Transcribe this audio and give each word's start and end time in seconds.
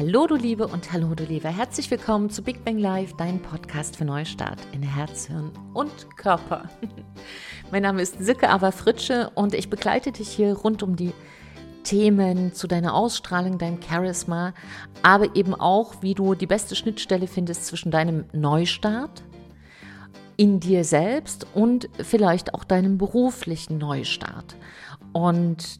Hallo 0.00 0.26
du 0.26 0.34
Liebe 0.34 0.66
und 0.66 0.94
hallo 0.94 1.14
du 1.14 1.24
Liebe. 1.24 1.48
Herzlich 1.48 1.90
willkommen 1.90 2.30
zu 2.30 2.40
Big 2.40 2.64
Bang 2.64 2.78
Live, 2.78 3.12
dein 3.18 3.38
Podcast 3.42 3.98
für 3.98 4.06
Neustart 4.06 4.58
in 4.72 4.82
Herz, 4.82 5.26
Hirn 5.26 5.52
und 5.74 6.16
Körper. 6.16 6.70
mein 7.70 7.82
Name 7.82 8.00
ist 8.00 8.18
Silke 8.18 8.48
Aber 8.48 8.72
Fritsche 8.72 9.30
und 9.34 9.52
ich 9.52 9.68
begleite 9.68 10.10
dich 10.10 10.30
hier 10.30 10.54
rund 10.54 10.82
um 10.82 10.96
die 10.96 11.12
Themen 11.84 12.54
zu 12.54 12.66
deiner 12.66 12.94
Ausstrahlung, 12.94 13.58
deinem 13.58 13.78
Charisma, 13.82 14.54
aber 15.02 15.36
eben 15.36 15.54
auch, 15.54 15.96
wie 16.00 16.14
du 16.14 16.34
die 16.34 16.46
beste 16.46 16.76
Schnittstelle 16.76 17.26
findest 17.26 17.66
zwischen 17.66 17.90
deinem 17.90 18.24
Neustart 18.32 19.22
in 20.38 20.60
dir 20.60 20.84
selbst 20.84 21.46
und 21.52 21.90
vielleicht 22.02 22.54
auch 22.54 22.64
deinem 22.64 22.96
beruflichen 22.96 23.76
Neustart. 23.76 24.56
Und 25.12 25.78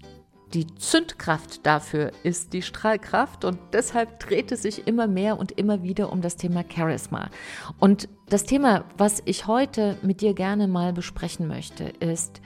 die 0.53 0.67
Zündkraft 0.75 1.65
dafür 1.65 2.11
ist 2.25 2.53
die 2.53 2.63
Strahlkraft 2.63 3.45
und 3.45 3.59
deshalb 3.73 4.19
dreht 4.19 4.51
es 4.51 4.63
sich 4.63 4.87
immer 4.87 5.07
mehr 5.07 5.39
und 5.39 5.53
immer 5.53 5.83
wieder 5.83 6.13
um 6.13 6.23
das 6.23 6.37
Thema 6.37 6.65
Charisma. 6.69 7.31
Und 7.79 8.09
das 8.29 8.45
Thema, 8.45 8.85
was 8.97 9.23
ich 9.27 9.47
heute 9.47 9.97
mit 10.03 10.21
dir 10.21 10.35
gerne 10.35 10.67
mal 10.67 10.93
besprechen 10.93 11.47
möchte, 11.47 11.85
ist, 11.85 12.41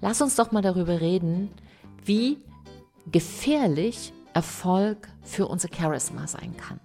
lass 0.00 0.20
uns 0.20 0.36
doch 0.36 0.52
mal 0.52 0.62
darüber 0.62 1.00
reden, 1.00 1.50
wie 2.04 2.38
gefährlich 3.10 4.12
Erfolg 4.34 5.08
für 5.22 5.46
unser 5.46 5.68
Charisma 5.74 6.26
sein 6.26 6.54
kann. 6.58 6.80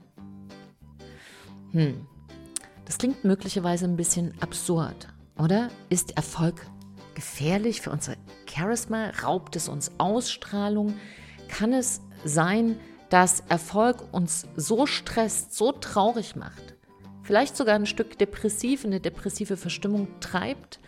Hm, 1.72 2.08
das 2.86 2.98
klingt 2.98 3.26
möglicherweise 3.26 3.86
ein 3.86 3.98
bisschen 3.98 4.34
absurd, 4.42 5.10
oder? 5.38 5.70
Ist 5.90 6.16
Erfolg 6.16 6.66
gefährlich 7.16 7.82
für 7.82 7.92
unser 7.92 8.16
Charisma? 8.46 9.12
Raubt 9.24 9.56
es 9.56 9.70
uns 9.70 9.92
Ausstrahlung? 9.98 10.96
Kann 11.48 11.74
es 11.74 12.02
sein, 12.24 12.80
dass 13.10 13.42
Erfolg 13.50 13.98
uns 14.14 14.48
so 14.56 14.86
stresst, 14.86 15.54
so 15.54 15.74
traurig 15.74 16.36
macht, 16.36 16.76
vielleicht 17.24 17.58
sogar 17.58 17.76
ein 17.76 17.86
Stück 17.86 18.18
depressiv, 18.18 18.86
eine 18.86 19.02
depressive 19.02 19.58
Verstimmung 19.58 20.08
treibt, 20.22 20.80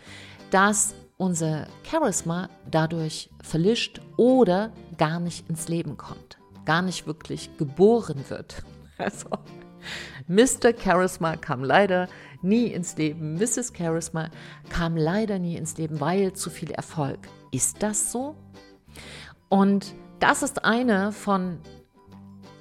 dass 0.50 0.94
unser 1.16 1.66
Charisma 1.88 2.48
dadurch 2.70 3.30
verlischt 3.42 4.00
oder 4.16 4.72
gar 4.96 5.20
nicht 5.20 5.48
ins 5.48 5.68
Leben 5.68 5.96
kommt, 5.96 6.38
gar 6.64 6.82
nicht 6.82 7.06
wirklich 7.06 7.56
geboren 7.58 8.24
wird. 8.28 8.62
Also, 8.96 9.28
Mr. 10.28 10.72
Charisma 10.72 11.34
kam 11.34 11.64
leider 11.64 12.08
nie 12.44 12.66
ins 12.66 12.96
Leben, 12.96 13.34
Mrs. 13.34 13.72
Charisma 13.76 14.30
kam 14.68 14.96
leider 14.96 15.38
nie 15.38 15.56
ins 15.56 15.76
Leben, 15.76 16.00
weil 16.00 16.32
zu 16.34 16.50
viel 16.50 16.70
Erfolg. 16.70 17.18
Ist 17.50 17.82
das 17.82 18.12
so? 18.12 18.36
Und 19.48 19.94
das 20.20 20.42
ist 20.42 20.64
eine 20.64 21.12
von 21.12 21.58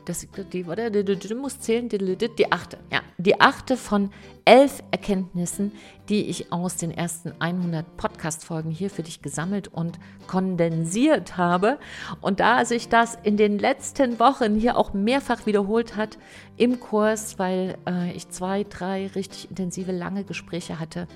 das, 0.05 0.27
die, 0.51 0.63
die, 0.63 1.35
muss 1.35 1.59
zählen, 1.59 1.89
die, 1.89 1.97
die 1.97 2.51
achte, 2.51 2.77
ja, 2.91 3.01
die 3.17 3.39
achte 3.39 3.77
von 3.77 4.11
elf 4.45 4.83
Erkenntnissen, 4.91 5.71
die 6.09 6.25
ich 6.25 6.51
aus 6.51 6.75
den 6.75 6.91
ersten 6.91 7.33
100 7.39 7.97
Podcast-Folgen 7.97 8.71
hier 8.71 8.89
für 8.89 9.03
dich 9.03 9.21
gesammelt 9.21 9.67
und 9.69 9.99
kondensiert 10.27 11.37
habe. 11.37 11.79
Und 12.21 12.39
da 12.39 12.65
sich 12.65 12.89
das 12.89 13.17
in 13.23 13.37
den 13.37 13.57
letzten 13.59 14.19
Wochen 14.19 14.55
hier 14.55 14.77
auch 14.77 14.93
mehrfach 14.93 15.45
wiederholt 15.45 15.95
hat 15.95 16.17
im 16.57 16.79
Kurs, 16.79 17.39
weil 17.39 17.77
äh, 17.87 18.11
ich 18.11 18.29
zwei, 18.29 18.63
drei 18.63 19.07
richtig 19.07 19.49
intensive, 19.49 19.91
lange 19.91 20.23
Gespräche 20.23 20.79
hatte, 20.79 21.07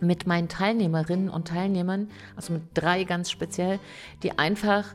mit 0.00 0.26
meinen 0.26 0.48
Teilnehmerinnen 0.48 1.30
und 1.30 1.48
Teilnehmern, 1.48 2.08
also 2.34 2.52
mit 2.52 2.62
drei 2.74 3.04
ganz 3.04 3.30
speziell, 3.30 3.78
die 4.22 4.38
einfach 4.38 4.94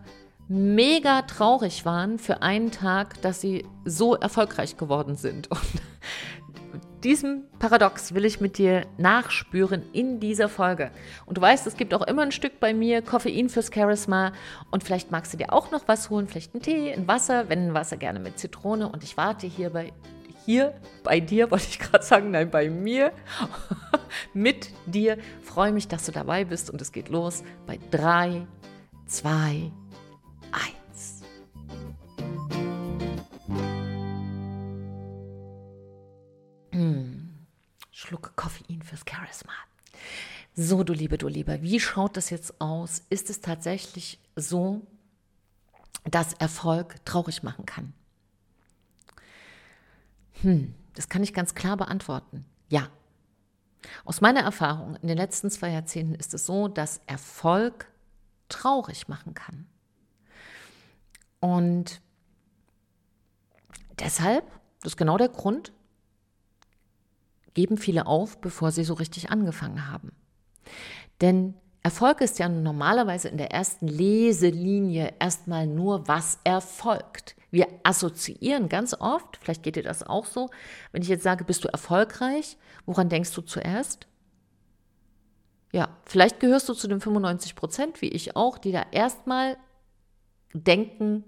mega 0.52 1.22
traurig 1.22 1.86
waren 1.86 2.20
für 2.20 2.42
einen 2.42 2.72
Tag, 2.72 3.22
dass 3.22 3.40
sie 3.40 3.66
so 3.86 4.16
erfolgreich 4.16 4.76
geworden 4.76 5.16
sind. 5.16 5.50
Und 5.50 5.62
diesem 7.06 7.46
Paradox 7.58 8.14
will 8.14 8.26
ich 8.26 8.42
mit 8.42 8.58
dir 8.58 8.86
nachspüren 8.98 9.84
in 9.94 10.20
dieser 10.20 10.50
Folge. 10.50 10.92
Und 11.26 11.38
du 11.38 11.42
weißt, 11.42 11.66
es 11.68 11.78
gibt 11.78 11.94
auch 11.94 12.02
immer 12.02 12.24
ein 12.24 12.34
Stück 12.34 12.60
bei 12.60 12.74
mir 12.74 13.02
Koffein 13.02 13.48
fürs 13.48 13.72
Charisma. 13.74 14.34
Und 14.72 14.84
vielleicht 14.84 15.10
magst 15.10 15.32
du 15.32 15.38
dir 15.38 15.54
auch 15.54 15.72
noch 15.72 15.88
was 15.88 16.10
holen, 16.10 16.28
vielleicht 16.28 16.54
einen 16.54 16.64
Tee, 16.64 16.92
ein 16.92 17.08
Wasser, 17.08 17.48
wenn 17.48 17.68
ein 17.68 17.74
Wasser 17.74 17.96
gerne 17.96 18.20
mit 18.20 18.38
Zitrone. 18.38 18.90
Und 18.90 19.04
ich 19.04 19.16
warte 19.16 19.48
hier 19.48 19.70
bei 19.70 19.94
hier 20.46 20.74
bei 21.04 21.20
dir, 21.20 21.52
wollte 21.52 21.68
ich 21.70 21.80
gerade 21.80 22.04
sagen, 22.04 22.32
nein, 22.32 22.50
bei 22.50 22.68
mir, 22.68 23.14
mit 24.34 24.70
dir. 24.88 25.18
Freue 25.44 25.72
mich, 25.72 25.88
dass 25.88 26.08
du 26.08 26.12
dabei 26.12 26.46
bist 26.46 26.72
und 26.72 26.82
es 26.82 26.92
geht 26.92 27.10
los 27.10 27.44
bei 27.68 27.80
3, 27.92 28.48
2, 29.06 29.30
1. 29.30 29.81
Koffein 38.72 38.82
fürs 38.82 39.04
Charisma. 39.08 39.54
So, 40.56 40.84
du 40.84 40.94
Liebe, 40.94 41.18
du 41.18 41.28
Lieber, 41.28 41.62
wie 41.62 41.80
schaut 41.80 42.18
das 42.18 42.30
jetzt 42.30 42.60
aus? 42.60 43.04
Ist 43.10 43.30
es 43.30 43.42
tatsächlich 43.42 44.20
so, 44.36 44.82
dass 46.04 46.34
Erfolg 46.34 47.04
traurig 47.06 47.44
machen 47.44 47.66
kann? 47.66 47.94
Hm, 50.42 50.74
das 50.96 51.10
kann 51.10 51.24
ich 51.24 51.34
ganz 51.34 51.56
klar 51.56 51.78
beantworten. 51.78 52.46
Ja. 52.70 52.90
Aus 54.06 54.22
meiner 54.22 54.42
Erfahrung 54.42 54.96
in 54.98 55.08
den 55.08 55.18
letzten 55.18 55.50
zwei 55.50 55.70
Jahrzehnten 55.70 56.16
ist 56.16 56.34
es 56.34 56.46
so, 56.46 56.68
dass 56.68 57.02
Erfolg 57.08 57.88
traurig 58.50 59.08
machen 59.08 59.34
kann. 59.34 59.68
Und 61.40 62.02
deshalb, 64.00 64.46
das 64.82 64.94
ist 64.94 64.98
genau 64.98 65.18
der 65.18 65.30
Grund, 65.30 65.72
geben 67.54 67.78
viele 67.78 68.06
auf, 68.06 68.40
bevor 68.40 68.72
sie 68.72 68.84
so 68.84 68.94
richtig 68.94 69.30
angefangen 69.30 69.90
haben. 69.92 70.12
Denn 71.22 71.56
Erfolg 71.84 72.22
ist 72.22 72.38
ja 72.38 72.48
normalerweise 72.48 73.28
in 73.30 73.38
der 73.38 73.52
ersten 73.52 73.88
Leselinie 73.88 75.14
erstmal 75.20 75.66
nur, 75.66 76.08
was 76.08 76.40
erfolgt. 76.44 77.36
Wir 77.50 77.68
assoziieren 77.84 78.70
ganz 78.70 78.94
oft, 78.94 79.38
vielleicht 79.42 79.64
geht 79.64 79.76
dir 79.76 79.84
das 79.84 80.04
auch 80.04 80.26
so, 80.26 80.50
wenn 80.92 81.02
ich 81.02 81.08
jetzt 81.08 81.24
sage, 81.24 81.44
bist 81.44 81.64
du 81.64 81.68
erfolgreich, 81.68 82.58
woran 82.86 83.10
denkst 83.10 83.34
du 83.34 83.42
zuerst? 83.42 84.08
Ja, 85.74 85.90
vielleicht 86.06 86.40
gehörst 86.40 86.70
du 86.70 86.74
zu 86.74 86.88
den 86.88 87.02
95 87.02 87.56
Prozent, 87.56 88.02
wie 88.02 88.10
ich 88.10 88.36
auch, 88.36 88.58
die 88.58 88.72
da 88.72 88.86
erstmal 88.92 89.58
denken 90.54 91.24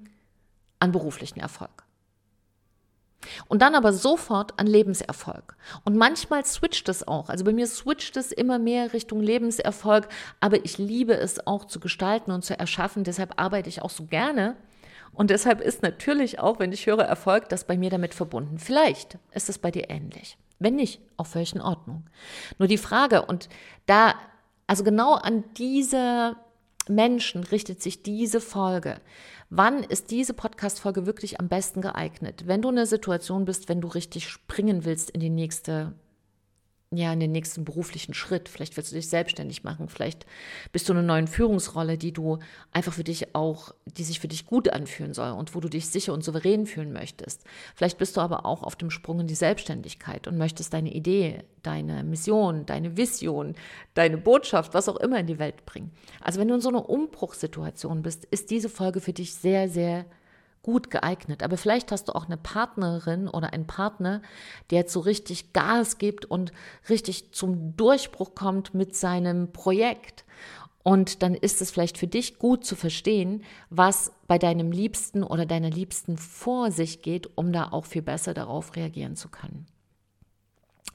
an 0.80 0.92
beruflichen 0.92 1.40
Erfolg. 1.40 1.83
Und 3.48 3.62
dann 3.62 3.76
aber 3.76 3.94
sofort 3.94 4.60
an 4.60 4.68
Lebenserfolg. 4.68 5.56
Und 5.86 5.96
manchmal 5.96 6.46
switcht 6.46 6.90
es 6.90 7.08
auch. 7.08 7.30
Also 7.30 7.44
bei 7.44 7.54
mir 7.54 7.68
switcht 7.68 8.18
es 8.18 8.32
immer 8.32 8.60
mehr 8.60 8.94
Richtung 8.94 9.20
Lebenserfolg, 9.20 10.08
aber 10.40 10.64
ich 10.66 10.78
liebe 10.78 11.14
es 11.14 11.46
auch 11.46 11.66
zu 11.66 11.80
gestalten 11.80 12.32
und 12.32 12.44
zu 12.44 12.58
erschaffen. 12.58 13.04
Deshalb 13.04 13.40
arbeite 13.40 13.70
ich 13.70 13.82
auch 13.82 13.90
so 13.90 14.06
gerne. 14.06 14.56
Und 15.14 15.30
deshalb 15.30 15.62
ist 15.62 15.84
natürlich 15.84 16.40
auch, 16.40 16.60
wenn 16.60 16.72
ich 16.72 16.88
höre 16.88 17.04
Erfolg, 17.04 17.50
das 17.50 17.66
bei 17.66 17.78
mir 17.78 17.90
damit 17.90 18.14
verbunden. 18.14 18.58
Vielleicht 18.58 19.18
ist 19.32 19.50
es 19.50 19.60
bei 19.60 19.70
dir 19.70 19.90
ähnlich. 19.90 20.38
Wenn 20.60 20.76
nicht, 20.76 21.02
auch 21.18 21.28
völlig 21.28 21.54
in 21.54 21.62
Ordnung. 21.62 22.04
Nur 22.58 22.68
die 22.68 22.78
Frage, 22.78 23.26
und 23.26 23.50
da, 23.86 24.16
also 24.66 24.84
genau 24.84 25.16
an 25.16 25.44
diese 25.58 26.36
Menschen 26.90 27.44
richtet 27.44 27.82
sich 27.82 28.04
diese 28.04 28.42
Folge. 28.42 29.00
Wann 29.50 29.84
ist 29.84 30.12
diese 30.12 30.34
Podcast-Folge 30.34 31.06
wirklich 31.06 31.40
am 31.40 31.48
besten 31.48 31.82
geeignet? 31.82 32.48
Wenn 32.48 32.62
du 32.62 32.70
in 32.70 32.78
einer 32.78 32.86
Situation 32.86 33.46
bist, 33.46 33.70
wenn 33.70 33.82
du 33.82 33.88
richtig 33.88 34.28
springen 34.28 34.86
willst 34.86 35.10
in 35.10 35.20
die 35.20 35.30
nächste 35.30 35.94
ja, 36.98 37.12
in 37.14 37.20
den 37.20 37.32
nächsten 37.32 37.66
beruflichen 37.66 38.14
Schritt. 38.14 38.50
Vielleicht 38.50 38.76
willst 38.78 38.92
du 38.92 38.96
dich 38.96 39.10
selbstständig 39.10 39.64
machen. 39.64 39.90
Vielleicht 39.90 40.26
bist 40.72 40.88
du 40.88 40.94
in 40.94 41.00
einer 41.00 41.08
neuen 41.08 41.28
Führungsrolle, 41.28 41.98
die 41.98 42.12
du 42.12 42.40
einfach 42.72 42.94
für 42.94 43.04
dich 43.04 43.36
auch, 43.36 43.74
die 43.86 44.04
sich 44.04 44.20
für 44.20 44.28
dich 44.28 44.46
gut 44.46 44.70
anfühlen 44.70 45.14
soll 45.14 45.32
und 45.32 45.56
wo 45.56 45.60
du 45.60 45.70
dich 45.70 45.88
sicher 45.88 46.14
und 46.14 46.24
souverän 46.24 46.66
fühlen 46.66 46.94
möchtest. 46.94 47.44
Vielleicht 47.76 47.98
bist 47.98 48.18
du 48.18 48.22
aber 48.22 48.46
auch 48.46 48.64
auf 48.64 48.76
dem 48.76 48.90
Sprung 48.90 49.20
in 49.20 49.28
die 49.28 49.36
Selbstständigkeit 49.36 50.28
und 50.28 50.38
möchtest 50.38 50.74
deine 50.74 50.94
Idee, 50.94 51.44
deine 51.62 52.04
Mission, 52.04 52.66
deine 52.66 52.98
Vision, 52.98 53.56
deine 53.94 54.18
Botschaft, 54.18 54.74
was 54.74 54.90
auch 54.90 54.98
immer 54.98 55.20
in 55.20 55.28
die 55.28 55.40
Welt 55.40 55.66
bringen. 55.66 55.92
Also 56.22 56.40
wenn 56.40 56.48
du 56.48 56.56
in 56.56 56.62
so 56.62 56.70
einer 56.70 56.90
Umbruchssituation 56.90 58.02
bist, 58.02 58.26
ist 58.26 58.52
diese 58.52 58.70
Folge 58.70 59.02
für 59.02 59.14
dich 59.14 59.34
sehr, 59.34 59.70
sehr 59.70 60.06
gut 60.64 60.90
geeignet. 60.90 61.44
Aber 61.44 61.58
vielleicht 61.58 61.92
hast 61.92 62.08
du 62.08 62.16
auch 62.16 62.26
eine 62.26 62.38
Partnerin 62.38 63.28
oder 63.28 63.54
einen 63.54 63.68
Partner, 63.68 64.22
der 64.72 64.80
jetzt 64.80 64.94
so 64.94 65.02
richtig 65.02 65.54
Gas 65.54 66.00
gibt 66.00 66.26
und 66.26 66.52
richtig 66.90 67.34
zum 67.34 67.78
Durchbruch 67.78 68.34
kommt 68.34 68.74
mit 68.74 68.96
seinem 68.96 69.52
Projekt. 69.52 70.26
Und 70.82 71.24
dann 71.24 71.34
ist 71.34 71.62
es 71.62 71.72
vielleicht 71.72 71.98
für 71.98 72.08
dich 72.08 72.40
gut 72.40 72.66
zu 72.66 72.76
verstehen, 72.76 73.44
was 73.70 74.12
bei 74.28 74.38
deinem 74.38 74.72
Liebsten 74.72 75.24
oder 75.24 75.46
deiner 75.46 75.70
Liebsten 75.70 76.18
vor 76.18 76.72
sich 76.72 77.02
geht, 77.02 77.38
um 77.38 77.54
da 77.54 77.70
auch 77.72 77.86
viel 77.86 78.02
besser 78.02 78.34
darauf 78.34 78.76
reagieren 78.76 79.16
zu 79.16 79.30
können. 79.30 79.66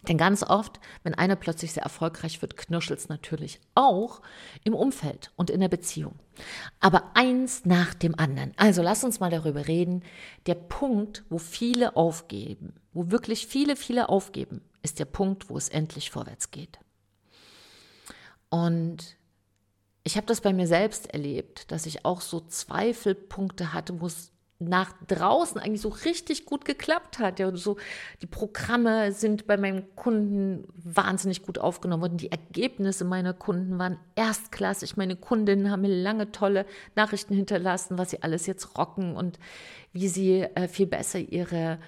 Denn 0.07 0.17
ganz 0.17 0.43
oft, 0.43 0.79
wenn 1.03 1.15
einer 1.15 1.37
plötzlich 1.37 1.73
sehr 1.73 1.83
erfolgreich 1.83 2.41
wird, 2.41 2.57
knirschelt 2.57 3.01
es 3.01 3.09
natürlich 3.09 3.61
auch 3.75 4.23
im 4.65 4.75
Umfeld 4.75 5.33
und 5.37 5.51
in 5.51 5.61
der 5.61 5.69
Beziehung. 5.69 6.15
Aber 6.79 7.11
eins 7.15 7.65
nach 7.65 7.95
dem 7.95 8.19
anderen. 8.19 8.53
Also 8.57 8.81
lass 8.83 9.03
uns 9.03 9.19
mal 9.19 9.31
darüber 9.31 9.67
reden. 9.67 10.05
Der 10.47 10.55
Punkt, 10.55 11.25
wo 11.29 11.39
viele 11.39 11.97
aufgeben, 11.97 12.75
wo 12.93 13.11
wirklich 13.11 13.47
viele, 13.47 13.75
viele 13.75 14.09
aufgeben, 14.09 14.63
ist 14.83 14.99
der 15.01 15.05
Punkt, 15.05 15.51
wo 15.51 15.57
es 15.57 15.69
endlich 15.69 16.11
vorwärts 16.11 16.51
geht. 16.51 16.79
Und 18.51 19.17
ich 20.05 20.17
habe 20.17 20.27
das 20.27 20.41
bei 20.41 20.53
mir 20.53 20.67
selbst 20.67 21.13
erlebt, 21.13 21.71
dass 21.71 21.87
ich 21.87 22.05
auch 22.05 22.21
so 22.21 22.41
Zweifelpunkte 22.41 23.73
hatte, 23.73 24.01
wo 24.01 24.07
es 24.07 24.33
nach 24.61 24.93
draußen 25.07 25.61
eigentlich 25.61 25.81
so 25.81 25.89
richtig 25.89 26.45
gut 26.45 26.65
geklappt 26.65 27.21
hat. 27.21 27.39
Ja, 27.39 27.55
so 27.55 27.77
die 28.23 28.27
Programme 28.27 29.13
sind 29.13 29.47
bei 29.47 29.57
meinen 29.57 29.95
Kunden 29.95 30.67
wahnsinnig 30.75 31.43
gut 31.43 31.59
aufgenommen 31.59 32.03
worden. 32.03 32.17
Die 32.19 32.33
Ergebnisse 32.33 33.05
meiner 33.05 33.35
Kunden 33.35 33.79
waren 33.79 33.99
erstklassig. 34.17 34.97
Meine 34.97 35.15
Kundinnen 35.15 35.71
haben 35.71 35.83
mir 35.83 36.03
lange 36.03 36.33
tolle 36.33 36.67
Nachrichten 36.97 37.35
hinterlassen, 37.35 37.99
was 37.99 38.11
sie 38.11 38.23
alles 38.23 38.47
jetzt 38.47 38.77
rocken 38.77 39.15
und 39.15 39.39
wie 39.93 40.09
sie 40.09 40.43
äh, 40.43 40.67
viel 40.67 40.87
besser 40.87 41.21
ihre 41.21 41.79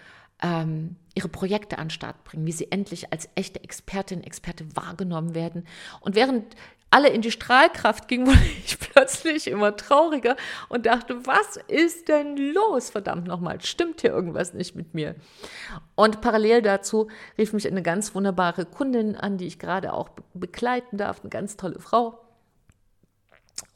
ähm, 0.43 0.96
ihre 1.14 1.28
Projekte 1.28 1.78
an 1.78 1.87
den 1.87 1.90
Start 1.90 2.25
bringen, 2.25 2.46
wie 2.46 2.52
sie 2.52 2.70
endlich 2.70 3.12
als 3.12 3.28
echte 3.34 3.62
Expertin, 3.62 4.23
Experte 4.23 4.64
wahrgenommen 4.75 5.34
werden. 5.34 5.66
Und 6.00 6.14
während 6.14 6.55
alle 6.90 7.08
in 7.08 7.22
die 7.22 7.31
Strahlkraft 7.31 8.08
gingen, 8.08 8.26
wurde 8.28 8.38
ich 8.64 8.78
plötzlich 8.78 9.46
immer 9.46 9.76
trauriger 9.76 10.37
und 10.69 10.87
dachte, 10.87 11.26
was 11.26 11.56
ist 11.69 12.08
denn 12.08 12.37
los? 12.37 12.90
Verdammt 12.90 13.26
nochmal, 13.26 13.60
stimmt 13.62 14.00
hier 14.00 14.10
irgendwas 14.10 14.52
nicht 14.52 14.75
mit 14.75 14.94
mir? 14.94 15.14
Und 15.94 16.20
parallel 16.20 16.62
dazu 16.62 17.08
rief 17.38 17.52
mich 17.52 17.66
eine 17.66 17.82
ganz 17.82 18.14
wunderbare 18.14 18.66
Kundin 18.66 19.16
an, 19.16 19.38
die 19.38 19.46
ich 19.46 19.58
gerade 19.58 19.92
auch 19.92 20.10
begleiten 20.34 20.98
darf, 20.98 21.20
eine 21.20 21.31
ganz 21.31 21.56
tolle 21.56 21.78
Frau. 21.78 22.20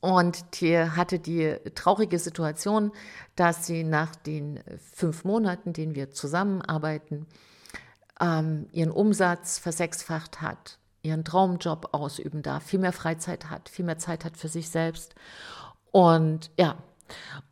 Und 0.00 0.60
die 0.60 0.78
hatte 0.78 1.18
die 1.18 1.56
traurige 1.74 2.18
Situation, 2.18 2.92
dass 3.36 3.66
sie 3.66 3.84
nach 3.84 4.16
den 4.16 4.60
fünf 4.92 5.24
Monaten, 5.24 5.72
denen 5.72 5.94
wir 5.94 6.10
zusammenarbeiten, 6.10 7.26
ähm, 8.20 8.66
ihren 8.72 8.90
Umsatz 8.90 9.58
versechsfacht 9.58 10.40
hat 10.40 10.78
ihren 11.04 11.24
Traumjob 11.24 11.90
ausüben 11.92 12.42
darf, 12.42 12.64
viel 12.64 12.80
mehr 12.80 12.92
Freizeit 12.92 13.50
hat, 13.50 13.68
viel 13.68 13.84
mehr 13.84 13.98
Zeit 13.98 14.24
hat 14.24 14.36
für 14.36 14.48
sich 14.48 14.70
selbst. 14.70 15.14
Und 15.92 16.50
ja, 16.58 16.76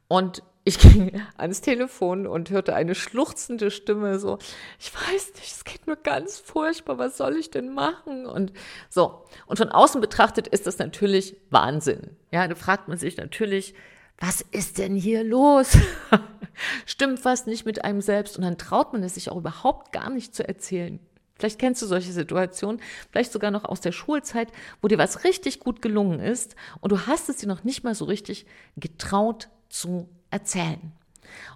und 0.08 0.43
ich 0.64 0.78
ging 0.78 1.20
ans 1.37 1.60
Telefon 1.60 2.26
und 2.26 2.50
hörte 2.50 2.75
eine 2.75 2.94
schluchzende 2.94 3.70
Stimme 3.70 4.19
so, 4.19 4.38
ich 4.78 4.93
weiß 4.94 5.34
nicht, 5.34 5.52
es 5.52 5.64
geht 5.64 5.87
mir 5.87 5.96
ganz 5.96 6.38
furchtbar, 6.38 6.99
was 6.99 7.16
soll 7.16 7.37
ich 7.37 7.50
denn 7.50 7.75
machen? 7.75 8.26
Und 8.26 8.52
so, 8.88 9.25
und 9.46 9.58
von 9.58 9.70
außen 9.70 10.00
betrachtet 10.00 10.48
ist 10.48 10.66
das 10.66 10.78
natürlich 10.78 11.37
Wahnsinn. 11.50 12.16
Ja, 12.31 12.48
da 12.48 12.55
fragt 12.55 12.88
man 12.88 12.98
sich 12.98 13.16
natürlich, 13.16 13.75
was 14.19 14.40
ist 14.40 14.78
denn 14.78 14.94
hier 14.94 15.25
los? 15.25 15.76
Stimmt 16.87 17.25
was 17.25 17.46
nicht 17.46 17.66
mit 17.66 17.84
einem 17.84 18.00
selbst? 18.00 18.37
Und 18.37 18.44
dann 18.44 18.58
traut 18.58 18.93
man 18.93 19.02
es 19.02 19.14
sich 19.14 19.31
auch 19.31 19.37
überhaupt 19.37 19.93
gar 19.93 20.10
nicht 20.10 20.34
zu 20.34 20.46
erzählen. 20.46 21.00
Vielleicht 21.42 21.58
kennst 21.58 21.82
du 21.82 21.86
solche 21.86 22.12
Situationen, 22.12 22.80
vielleicht 23.10 23.32
sogar 23.32 23.50
noch 23.50 23.64
aus 23.64 23.80
der 23.80 23.90
Schulzeit, 23.90 24.52
wo 24.80 24.86
dir 24.86 24.96
was 24.96 25.24
richtig 25.24 25.58
gut 25.58 25.82
gelungen 25.82 26.20
ist 26.20 26.54
und 26.80 26.92
du 26.92 27.08
hast 27.08 27.28
es 27.28 27.38
dir 27.38 27.48
noch 27.48 27.64
nicht 27.64 27.82
mal 27.82 27.96
so 27.96 28.04
richtig 28.04 28.46
getraut 28.76 29.48
zu 29.68 30.08
erzählen. 30.30 30.92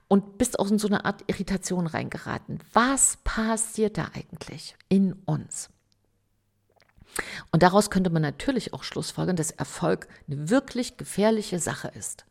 Und 0.09 0.39
bist 0.39 0.59
auch 0.59 0.69
in 0.69 0.81
so 0.81 0.89
eine 0.89 1.05
Art 1.05 1.23
Irritation 1.29 1.87
reingeraten. 1.87 2.59
Was 2.73 3.19
passiert 3.23 3.97
da 3.97 4.11
eigentlich 4.13 4.75
in 4.89 5.13
uns? 5.25 5.71
Und 7.53 7.63
daraus 7.63 7.89
könnte 7.89 8.11
man 8.11 8.23
natürlich 8.23 8.75
auch 8.75 8.83
schlussfolgern, 8.83 9.37
dass 9.37 9.53
Erfolg 9.53 10.09
eine 10.29 10.51
wirklich 10.51 10.97
gefährliche 10.97 11.61
Sache 11.61 11.93
ist. 11.95 12.27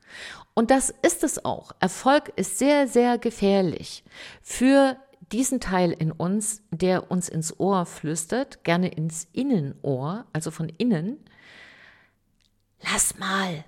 Und 0.54 0.72
das 0.72 0.94
ist 1.04 1.24
es 1.24 1.46
auch. 1.46 1.72
Erfolg 1.80 2.34
ist 2.36 2.58
sehr, 2.58 2.90
sehr 2.90 3.18
gefährlich 3.18 4.04
für 4.42 4.98
diesen 5.32 5.60
Teil 5.60 5.92
in 5.92 6.12
uns, 6.12 6.62
der 6.72 7.12
uns 7.12 7.30
ins 7.30 7.60
Ohr 7.60 7.86
flüstert, 7.86 8.64
gerne 8.64 8.90
ins 8.90 9.28
Innenohr, 9.34 10.26
also 10.34 10.52
von 10.52 10.70
innen, 10.70 11.18
lass 12.82 13.18
mal, 13.18 13.66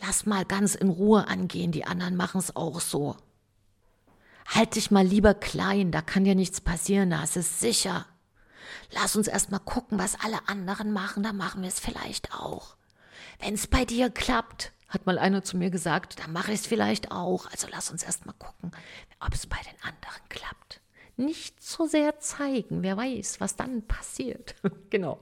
lass 0.00 0.26
mal 0.26 0.44
ganz 0.44 0.74
in 0.74 0.88
Ruhe 0.88 1.28
angehen, 1.28 1.72
die 1.72 1.84
anderen 1.84 2.16
machen 2.16 2.38
es 2.38 2.56
auch 2.56 2.80
so. 2.80 3.16
Halt 4.48 4.76
dich 4.76 4.90
mal 4.90 5.04
lieber 5.04 5.34
klein, 5.34 5.90
da 5.90 6.02
kann 6.02 6.24
dir 6.24 6.34
nichts 6.34 6.60
passieren, 6.60 7.10
da 7.10 7.22
ist 7.22 7.36
es 7.36 7.60
sicher. 7.60 8.06
Lass 8.92 9.16
uns 9.16 9.28
erst 9.28 9.50
mal 9.50 9.58
gucken, 9.58 9.98
was 9.98 10.18
alle 10.20 10.48
anderen 10.48 10.92
machen, 10.92 11.22
dann 11.22 11.36
machen 11.36 11.62
wir 11.62 11.68
es 11.68 11.80
vielleicht 11.80 12.32
auch. 12.32 12.76
Wenn 13.40 13.54
es 13.54 13.66
bei 13.66 13.84
dir 13.84 14.10
klappt, 14.10 14.72
hat 14.88 15.04
mal 15.04 15.18
einer 15.18 15.42
zu 15.42 15.56
mir 15.56 15.70
gesagt, 15.70 16.20
dann 16.20 16.32
mache 16.32 16.52
ich 16.52 16.60
es 16.60 16.66
vielleicht 16.66 17.10
auch. 17.10 17.50
Also 17.50 17.66
lass 17.70 17.90
uns 17.90 18.02
erst 18.02 18.24
mal 18.24 18.34
gucken, 18.34 18.70
ob 19.20 19.34
es 19.34 19.46
bei 19.46 19.58
den 19.58 19.82
anderen 19.82 20.28
klappt. 20.28 20.80
Nicht 21.18 21.62
so 21.62 21.86
sehr 21.86 22.18
zeigen, 22.18 22.82
wer 22.82 22.96
weiß, 22.96 23.40
was 23.40 23.56
dann 23.56 23.86
passiert. 23.86 24.54
genau. 24.90 25.18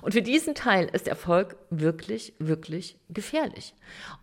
Und 0.00 0.12
für 0.12 0.22
diesen 0.22 0.54
Teil 0.54 0.88
ist 0.92 1.06
Erfolg 1.06 1.56
wirklich, 1.68 2.32
wirklich 2.38 2.98
gefährlich. 3.10 3.74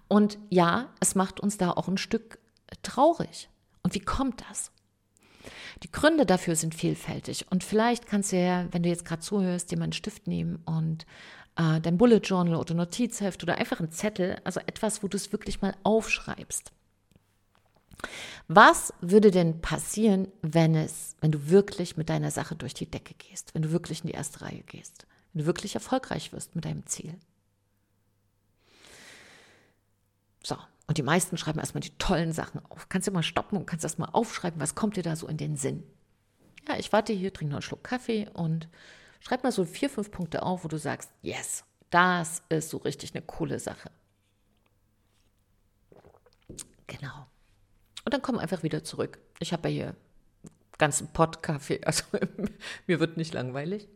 Und 0.07 0.39
ja, 0.49 0.89
es 0.99 1.13
macht 1.13 1.39
uns 1.39 1.57
da 1.57 1.71
auch 1.71 1.87
ein 1.87 1.97
Stück 1.97 2.39
traurig. 2.81 3.49
Und 3.83 3.93
wie 3.93 3.99
kommt 3.99 4.43
das? 4.49 4.71
Die 5.83 5.91
Gründe 5.91 6.25
dafür 6.25 6.55
sind 6.55 6.73
vielfältig. 6.73 7.45
Und 7.49 7.63
vielleicht 7.63 8.07
kannst 8.07 8.31
du 8.31 8.37
ja, 8.37 8.67
wenn 8.71 8.83
du 8.83 8.89
jetzt 8.89 9.05
gerade 9.05 9.21
zuhörst, 9.21 9.69
dir 9.69 9.77
mal 9.77 9.83
einen 9.83 9.93
Stift 9.93 10.27
nehmen 10.27 10.61
und 10.65 11.05
äh, 11.57 11.79
dein 11.81 11.97
Bullet 11.97 12.21
Journal 12.23 12.55
oder 12.55 12.73
Notizheft 12.73 13.43
oder 13.43 13.57
einfach 13.57 13.79
einen 13.79 13.91
Zettel, 13.91 14.39
also 14.43 14.59
etwas, 14.61 15.03
wo 15.03 15.07
du 15.07 15.17
es 15.17 15.31
wirklich 15.31 15.61
mal 15.61 15.75
aufschreibst. 15.83 16.71
Was 18.47 18.93
würde 19.01 19.31
denn 19.31 19.61
passieren, 19.61 20.27
wenn 20.41 20.75
es, 20.75 21.15
wenn 21.21 21.31
du 21.31 21.49
wirklich 21.49 21.97
mit 21.97 22.09
deiner 22.09 22.31
Sache 22.31 22.55
durch 22.55 22.73
die 22.73 22.89
Decke 22.89 23.13
gehst, 23.13 23.53
wenn 23.53 23.61
du 23.61 23.71
wirklich 23.71 24.01
in 24.01 24.07
die 24.07 24.13
erste 24.13 24.41
Reihe 24.41 24.63
gehst, 24.63 25.07
wenn 25.31 25.41
du 25.41 25.45
wirklich 25.45 25.75
erfolgreich 25.75 26.33
wirst 26.33 26.55
mit 26.55 26.65
deinem 26.65 26.85
Ziel? 26.85 27.15
So, 30.43 30.57
und 30.87 30.97
die 30.97 31.03
meisten 31.03 31.37
schreiben 31.37 31.59
erstmal 31.59 31.81
die 31.81 31.97
tollen 31.97 32.33
Sachen 32.33 32.61
auf. 32.69 32.89
Kannst 32.89 33.07
du 33.07 33.11
mal 33.11 33.23
stoppen 33.23 33.57
und 33.57 33.65
kannst 33.65 33.85
erstmal 33.85 34.09
aufschreiben, 34.11 34.59
was 34.59 34.75
kommt 34.75 34.97
dir 34.97 35.03
da 35.03 35.15
so 35.15 35.27
in 35.27 35.37
den 35.37 35.55
Sinn? 35.55 35.83
Ja, 36.67 36.77
ich 36.77 36.91
warte 36.91 37.13
hier, 37.13 37.33
trinke 37.33 37.51
noch 37.51 37.57
einen 37.57 37.61
Schluck 37.61 37.83
Kaffee 37.83 38.29
und 38.33 38.67
schreib 39.21 39.43
mal 39.43 39.51
so 39.51 39.65
vier, 39.65 39.89
fünf 39.89 40.11
Punkte 40.11 40.43
auf, 40.43 40.63
wo 40.63 40.67
du 40.67 40.77
sagst, 40.77 41.11
yes, 41.21 41.63
das 41.89 42.41
ist 42.49 42.69
so 42.69 42.77
richtig 42.77 43.13
eine 43.15 43.23
coole 43.23 43.59
Sache. 43.59 43.91
Genau. 46.87 47.27
Dann 48.13 48.21
komm 48.21 48.37
einfach 48.37 48.61
wieder 48.61 48.83
zurück. 48.83 49.17
Ich 49.39 49.53
habe 49.53 49.69
ja 49.69 49.73
hier 49.73 49.95
ganzen 50.77 51.07
Pott 51.13 51.41
Kaffee, 51.41 51.81
also 51.85 52.03
mir 52.85 52.99
wird 52.99 53.17
nicht 53.17 53.33
langweilig. 53.33 53.87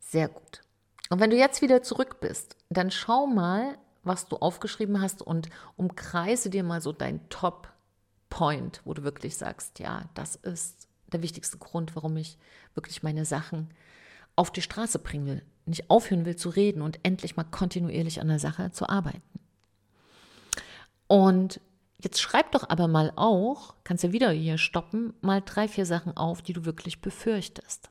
Sehr 0.00 0.28
gut. 0.28 0.62
Und 1.10 1.20
wenn 1.20 1.28
du 1.28 1.36
jetzt 1.36 1.60
wieder 1.60 1.82
zurück 1.82 2.18
bist, 2.20 2.56
dann 2.70 2.90
schau 2.90 3.26
mal, 3.26 3.76
was 4.04 4.26
du 4.26 4.36
aufgeschrieben 4.38 5.02
hast 5.02 5.20
und 5.20 5.50
umkreise 5.76 6.48
dir 6.48 6.64
mal 6.64 6.80
so 6.80 6.92
dein 6.92 7.28
Top-Point, 7.28 8.80
wo 8.86 8.94
du 8.94 9.02
wirklich 9.02 9.36
sagst, 9.36 9.78
ja, 9.78 10.08
das 10.14 10.36
ist 10.36 10.88
der 11.08 11.20
wichtigste 11.20 11.58
Grund, 11.58 11.94
warum 11.94 12.16
ich 12.16 12.38
wirklich 12.74 13.02
meine 13.02 13.26
Sachen 13.26 13.68
auf 14.34 14.50
die 14.50 14.62
Straße 14.62 14.98
bringen 14.98 15.26
will, 15.26 15.42
nicht 15.66 15.90
aufhören 15.90 16.24
will 16.24 16.36
zu 16.36 16.48
reden 16.48 16.80
und 16.80 17.00
endlich 17.02 17.36
mal 17.36 17.44
kontinuierlich 17.44 18.22
an 18.22 18.28
der 18.28 18.38
Sache 18.38 18.70
zu 18.70 18.88
arbeiten. 18.88 19.20
Und 21.06 21.60
jetzt 22.02 22.20
schreib 22.20 22.52
doch 22.52 22.68
aber 22.68 22.88
mal 22.88 23.12
auch, 23.16 23.74
kannst 23.84 24.04
ja 24.04 24.12
wieder 24.12 24.30
hier 24.30 24.58
stoppen, 24.58 25.14
mal 25.20 25.42
drei, 25.44 25.68
vier 25.68 25.86
Sachen 25.86 26.16
auf, 26.16 26.42
die 26.42 26.52
du 26.52 26.64
wirklich 26.64 27.00
befürchtest. 27.00 27.90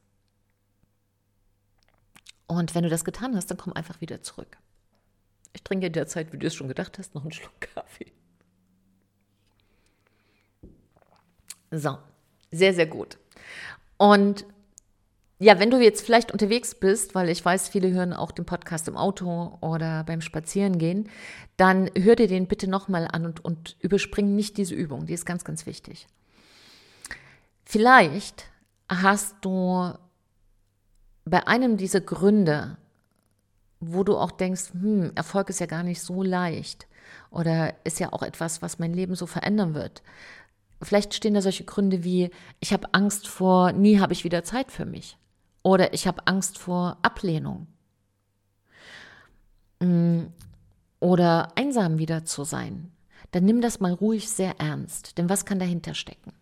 Und 2.48 2.75
wenn 2.75 2.84
du 2.84 2.89
das 2.89 3.06
getan 3.06 3.36
hast, 3.36 3.48
dann 3.48 3.58
komm 3.58 3.74
einfach 3.74 4.01
wieder 4.01 4.22
zurück. 4.22 4.58
Ich 5.53 5.63
trinke 5.63 5.88
in 5.88 5.94
der 5.94 6.08
Zeit, 6.08 6.34
wie 6.34 6.38
du 6.38 6.48
es 6.48 6.56
schon 6.56 6.68
gedacht 6.68 6.98
hast, 6.98 7.15
noch 7.15 7.24
einen 7.24 7.32
Schluck 7.32 7.60
Kaffee. 7.62 8.12
So, 11.72 11.98
sehr, 12.51 12.74
sehr 12.74 12.88
gut. 12.88 13.18
Und 13.98 14.46
ja, 15.41 15.60
wenn 15.60 15.71
du 15.71 15.79
jetzt 15.79 16.05
vielleicht 16.05 16.31
unterwegs 16.31 16.75
bist, 16.75 17.15
weil 17.15 17.27
ich 17.27 17.43
weiß, 17.43 17.67
viele 17.67 17.91
hören 17.91 18.13
auch 18.13 18.31
den 18.31 18.45
Podcast 18.45 18.88
im 18.88 18.95
Auto 18.95 19.57
oder 19.60 20.03
beim 20.03 20.21
Spazierengehen, 20.21 21.10
dann 21.57 21.89
hör 21.98 22.15
dir 22.15 22.27
den 22.27 22.45
bitte 22.45 22.69
nochmal 22.69 23.07
an 23.12 23.25
und, 23.25 23.43
und 23.43 23.75
überspring 23.79 24.36
nicht 24.36 24.57
diese 24.57 24.75
Übung. 24.75 25.07
Die 25.07 25.13
ist 25.13 25.25
ganz, 25.25 25.43
ganz 25.43 25.65
wichtig. 25.65 26.05
Vielleicht 27.65 28.51
hast 28.88 29.36
du 29.41 29.91
bei 31.25 31.48
einem 31.48 31.75
dieser 31.75 32.01
Gründe, 32.01 32.77
wo 33.79 34.03
du 34.03 34.17
auch 34.17 34.31
denkst, 34.31 34.74
hm, 34.74 35.13
Erfolg 35.15 35.50
ist 35.50 35.60
ja 35.60 35.65
gar 35.65 35.81
nicht 35.81 36.03
so 36.03 36.21
leicht 36.21 36.86
oder 37.31 37.74
ist 37.83 38.00
ja 38.00 38.13
auch 38.13 38.21
etwas, 38.21 38.62
was 38.62 38.77
mein 38.77 38.93
Leben 38.93 39.15
so 39.15 39.25
verändern 39.25 39.74
wird, 39.74 40.03
vielleicht 40.83 41.15
stehen 41.15 41.33
da 41.33 41.41
solche 41.41 41.63
Gründe 41.63 42.03
wie, 42.03 42.29
ich 42.60 42.74
habe 42.74 42.93
Angst 42.93 43.27
vor, 43.27 43.71
nie 43.71 44.00
habe 44.00 44.13
ich 44.13 44.24
wieder 44.24 44.43
Zeit 44.43 44.71
für 44.71 44.86
mich. 44.86 45.17
Oder 45.63 45.94
ich 45.94 46.08
habe 46.08 46.25
Angst 46.27 46.58
vor 46.58 46.98
Ablehnung. 47.01 47.68
Mm, 49.80 50.27
oder 51.00 51.50
einsam 51.56 51.98
wieder 51.98 52.25
zu 52.25 52.44
sein. 52.44 52.91
Dann 53.32 53.46
nimm 53.46 53.62
das 53.62 53.80
mal 53.80 53.94
ruhig 53.94 54.30
sehr 54.30 54.60
ernst. 54.60 55.18
Denn 55.18 55.30
was 55.30 55.46
kann 55.46 55.60
dahinter 55.60 55.94
stecken? 55.94 56.34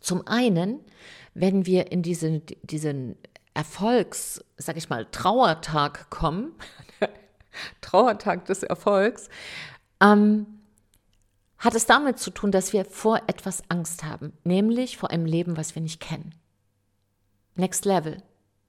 Zum 0.00 0.26
einen, 0.26 0.80
wenn 1.34 1.66
wir 1.66 1.90
in 1.92 2.02
diesen, 2.02 2.42
diesen 2.62 3.16
Erfolgs, 3.54 4.44
sag 4.56 4.76
ich 4.76 4.90
mal, 4.90 5.06
Trauertag 5.06 6.10
kommen, 6.10 6.52
Trauertag 7.80 8.44
des 8.46 8.62
Erfolgs, 8.62 9.28
ähm, 10.00 10.46
hat 11.58 11.74
es 11.74 11.86
damit 11.86 12.18
zu 12.18 12.30
tun, 12.30 12.50
dass 12.50 12.72
wir 12.72 12.84
vor 12.84 13.22
etwas 13.26 13.62
Angst 13.70 14.04
haben, 14.04 14.32
nämlich 14.44 14.98
vor 14.98 15.10
einem 15.10 15.24
Leben, 15.24 15.56
was 15.56 15.74
wir 15.74 15.82
nicht 15.82 16.00
kennen. 16.00 16.34
Next 17.56 17.86
Level 17.86 18.16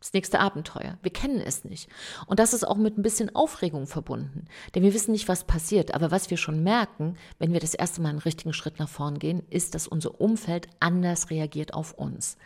das 0.06 0.14
nächste 0.14 0.40
Abenteuer. 0.40 1.00
Wir 1.02 1.12
kennen 1.12 1.42
es 1.42 1.66
nicht. 1.66 1.90
Und 2.28 2.38
das 2.38 2.54
ist 2.54 2.64
auch 2.64 2.78
mit 2.78 2.96
ein 2.96 3.02
bisschen 3.02 3.36
Aufregung 3.36 3.88
verbunden. 3.88 4.46
Denn 4.76 4.84
wir 4.84 4.94
wissen 4.94 5.14
nicht, 5.14 5.28
was 5.28 5.46
passiert. 5.46 5.96
Aber 5.96 6.12
was 6.12 6.30
wir 6.30 6.38
schon 6.38 6.62
merken, 6.62 7.18
wenn 7.40 7.54
wir 7.54 7.60
das 7.60 7.74
erste 7.74 8.02
Mal 8.02 8.10
einen 8.10 8.20
richtigen 8.20 8.54
Schritt 8.54 8.78
nach 8.78 8.88
vorn 8.88 9.18
gehen, 9.18 9.42
ist, 9.50 9.74
dass 9.74 9.88
unser 9.88 10.22
Umfeld 10.22 10.68
anders 10.80 11.32
reagiert 11.32 11.74
auf 11.74 11.94
uns. 11.94 12.38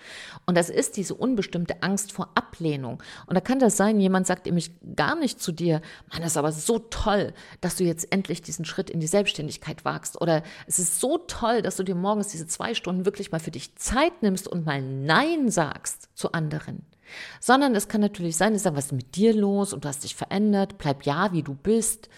Und 0.46 0.56
das 0.56 0.70
ist 0.70 0.96
diese 0.96 1.16
unbestimmte 1.16 1.84
Angst 1.84 2.14
vor 2.14 2.30
Ablehnung. 2.34 3.04
Und 3.26 3.36
da 3.36 3.42
kann 3.42 3.60
das 3.60 3.76
sein, 3.76 4.00
jemand 4.00 4.26
sagt 4.26 4.46
nämlich 4.46 4.72
gar 4.96 5.18
nicht 5.18 5.42
zu 5.42 5.52
dir, 5.52 5.82
Mann, 6.14 6.22
das 6.22 6.32
ist 6.32 6.38
aber 6.38 6.54
so 6.54 6.80
toll, 6.80 7.34
dass 7.60 7.76
du 7.76 7.84
jetzt 7.84 8.10
endlich 8.14 8.42
diesen 8.42 8.64
Schritt 8.64 8.90
in 8.90 9.02
die 9.02 9.08
Selbstständigkeit 9.08 9.84
wagst. 9.84 10.22
Oder 10.22 10.44
es 10.66 10.80
ist 10.80 11.02
so 11.02 11.18
toll, 11.18 11.62
dass 11.62 11.76
du 11.76 11.84
dir 11.84 11.96
morgens 11.96 12.30
diese 12.30 12.48
zwei 12.48 12.74
Stunden 12.74 13.04
wirklich 13.04 13.34
mal 13.34 13.40
für 13.40 13.52
dich 13.52 13.76
Zeit 13.76 14.22
nimmst 14.22 14.48
und 14.48 14.66
mal 14.66 14.82
Nein 14.82 15.52
sagst 15.52 16.08
zu 16.16 16.32
anderen. 16.32 16.86
Sondern 17.40 17.76
es 17.76 17.88
kann 17.88 18.02
natürlich 18.02 18.38
sein, 18.38 18.54
dass 18.54 18.64
sagen, 18.64 18.76
was 18.76 18.92
mit 18.92 19.16
dir 19.16 19.34
los 19.34 19.74
und 19.74 19.86
du 19.86 19.88
hast 19.88 20.04
dich 20.04 20.16
verändert, 20.16 20.78
bleib 20.78 21.04
ja, 21.04 21.32
wie 21.32 21.44
du 21.44 21.56
bist. 21.56 22.10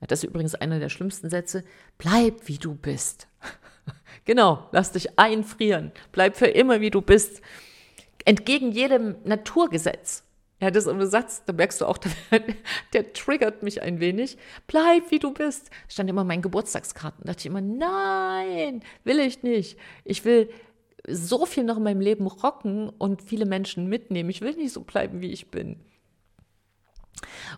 Ja, 0.00 0.06
das 0.06 0.24
ist 0.24 0.30
übrigens 0.30 0.54
einer 0.54 0.78
der 0.78 0.88
schlimmsten 0.88 1.30
Sätze. 1.30 1.64
Bleib, 1.98 2.48
wie 2.48 2.58
du 2.58 2.74
bist. 2.74 3.28
genau, 4.24 4.68
lass 4.72 4.92
dich 4.92 5.18
einfrieren. 5.18 5.92
Bleib 6.12 6.36
für 6.36 6.46
immer, 6.46 6.80
wie 6.80 6.90
du 6.90 7.02
bist. 7.02 7.42
Entgegen 8.24 8.72
jedem 8.72 9.16
Naturgesetz. 9.24 10.24
Ja, 10.60 10.70
das 10.70 10.84
ist 10.84 10.92
ein 10.92 11.06
Satz, 11.06 11.42
da 11.46 11.54
merkst 11.54 11.80
du 11.80 11.86
auch, 11.86 11.96
der, 12.92 13.12
triggert 13.14 13.62
mich 13.62 13.80
ein 13.80 13.98
wenig. 13.98 14.36
Bleib, 14.66 15.10
wie 15.10 15.18
du 15.18 15.32
bist. 15.32 15.70
Stand 15.88 16.10
immer 16.10 16.20
in 16.20 16.26
meinen 16.26 16.42
Geburtstagskarten. 16.42 17.24
Da 17.24 17.32
dachte 17.32 17.40
ich 17.40 17.46
immer, 17.46 17.62
nein, 17.62 18.82
will 19.04 19.20
ich 19.20 19.42
nicht. 19.42 19.78
Ich 20.04 20.26
will 20.26 20.50
so 21.08 21.46
viel 21.46 21.64
noch 21.64 21.76
in 21.76 21.82
meinem 21.82 22.00
Leben 22.00 22.26
rocken 22.26 22.88
und 22.88 23.22
viele 23.22 23.46
Menschen 23.46 23.88
mitnehmen. 23.88 24.30
Ich 24.30 24.40
will 24.40 24.54
nicht 24.54 24.72
so 24.72 24.82
bleiben, 24.82 25.20
wie 25.20 25.32
ich 25.32 25.50
bin. 25.50 25.80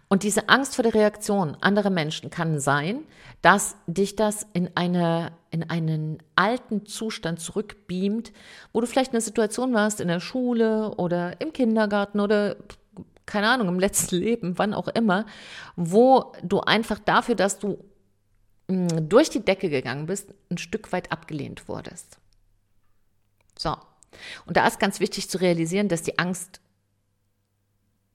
Und 0.08 0.22
diese 0.22 0.48
Angst 0.48 0.74
vor 0.74 0.82
der 0.82 0.94
Reaktion 0.94 1.56
anderer 1.60 1.90
Menschen 1.90 2.30
kann 2.30 2.58
sein, 2.58 3.04
dass 3.42 3.76
dich 3.86 4.16
das 4.16 4.46
in, 4.52 4.70
eine, 4.74 5.32
in 5.50 5.68
einen 5.68 6.18
alten 6.36 6.86
Zustand 6.86 7.40
zurückbeamt, 7.40 8.32
wo 8.72 8.80
du 8.80 8.86
vielleicht 8.86 9.12
in 9.12 9.16
einer 9.16 9.22
Situation 9.22 9.72
warst, 9.72 10.00
in 10.00 10.08
der 10.08 10.20
Schule 10.20 10.94
oder 10.96 11.40
im 11.40 11.52
Kindergarten 11.52 12.20
oder 12.20 12.56
keine 13.24 13.48
Ahnung, 13.48 13.68
im 13.68 13.78
letzten 13.78 14.16
Leben, 14.16 14.58
wann 14.58 14.74
auch 14.74 14.88
immer, 14.88 15.26
wo 15.76 16.32
du 16.42 16.60
einfach 16.60 16.98
dafür, 16.98 17.34
dass 17.34 17.58
du 17.58 17.78
mm, 18.68 19.08
durch 19.08 19.30
die 19.30 19.44
Decke 19.44 19.70
gegangen 19.70 20.06
bist, 20.06 20.34
ein 20.50 20.58
Stück 20.58 20.92
weit 20.92 21.12
abgelehnt 21.12 21.68
wurdest. 21.68 22.18
So. 23.62 23.76
Und 24.44 24.56
da 24.56 24.66
ist 24.66 24.80
ganz 24.80 24.98
wichtig 24.98 25.30
zu 25.30 25.38
realisieren, 25.38 25.88
dass 25.88 26.02
die 26.02 26.18
Angst 26.18 26.60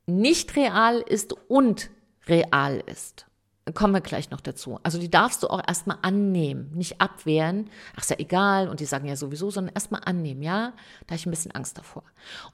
nicht 0.06 0.56
real 0.56 1.00
ist 1.00 1.34
und 1.50 1.90
real 2.28 2.84
ist. 2.86 3.26
Dann 3.64 3.74
kommen 3.74 3.94
wir 3.94 4.02
gleich 4.02 4.30
noch 4.30 4.40
dazu. 4.40 4.80
Also 4.84 4.98
die 4.98 5.10
darfst 5.10 5.44
du 5.44 5.48
auch 5.48 5.62
erstmal 5.66 5.98
annehmen, 6.02 6.72
nicht 6.74 7.02
abwehren. 7.02 7.70
Ach, 7.96 8.02
ist 8.02 8.10
ja 8.10 8.20
egal 8.20 8.70
und 8.70 8.80
die 8.80 8.86
sagen 8.86 9.08
ja 9.08 9.18
sowieso, 9.18 9.52
sondern 9.52 9.74
erstmal 9.74 10.02
annehmen. 10.06 10.42
Ja, 10.42 10.74
da 11.02 11.08
habe 11.08 11.16
ich 11.16 11.26
ein 11.26 11.32
bisschen 11.32 11.52
Angst 11.52 11.78
davor. 11.78 12.04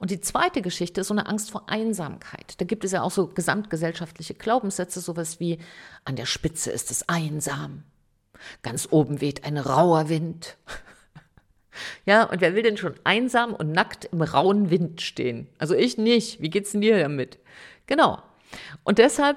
Und 0.00 0.10
die 0.10 0.20
zweite 0.20 0.60
Geschichte 0.62 1.02
ist 1.02 1.08
so 1.08 1.14
eine 1.14 1.26
Angst 1.26 1.52
vor 1.52 1.68
Einsamkeit. 1.68 2.60
Da 2.60 2.64
gibt 2.64 2.84
es 2.84 2.90
ja 2.90 3.02
auch 3.02 3.12
so 3.12 3.28
gesamtgesellschaftliche 3.28 4.34
Glaubenssätze, 4.34 5.00
sowas 5.00 5.38
wie 5.38 5.58
an 6.04 6.16
der 6.16 6.26
Spitze 6.26 6.72
ist 6.72 6.90
es 6.90 7.08
einsam. 7.08 7.84
Ganz 8.62 8.88
oben 8.90 9.20
weht 9.20 9.44
ein 9.44 9.56
rauer 9.56 10.08
Wind. 10.08 10.56
Ja, 12.06 12.24
und 12.24 12.40
wer 12.40 12.54
will 12.54 12.62
denn 12.62 12.76
schon 12.76 12.94
einsam 13.04 13.54
und 13.54 13.72
nackt 13.72 14.06
im 14.06 14.22
rauen 14.22 14.70
Wind 14.70 15.00
stehen? 15.02 15.48
Also 15.58 15.74
ich 15.74 15.98
nicht. 15.98 16.40
Wie 16.40 16.50
geht's 16.50 16.72
denn 16.72 16.80
dir 16.80 16.98
damit? 16.98 17.38
Genau. 17.86 18.22
Und 18.82 18.98
deshalb 18.98 19.36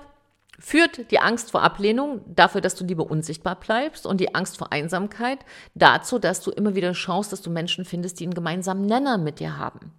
führt 0.59 1.11
die 1.11 1.19
Angst 1.19 1.51
vor 1.51 1.61
Ablehnung 1.61 2.21
dafür, 2.25 2.61
dass 2.61 2.75
du 2.75 2.85
lieber 2.85 3.09
unsichtbar 3.09 3.59
bleibst 3.59 4.05
und 4.05 4.19
die 4.19 4.33
Angst 4.33 4.57
vor 4.57 4.71
Einsamkeit 4.71 5.39
dazu, 5.75 6.19
dass 6.19 6.41
du 6.41 6.51
immer 6.51 6.75
wieder 6.75 6.93
schaust, 6.93 7.31
dass 7.31 7.41
du 7.41 7.49
Menschen 7.49 7.85
findest, 7.85 8.19
die 8.19 8.25
einen 8.25 8.33
gemeinsamen 8.33 8.85
Nenner 8.85 9.17
mit 9.17 9.39
dir 9.39 9.57
haben. 9.57 9.93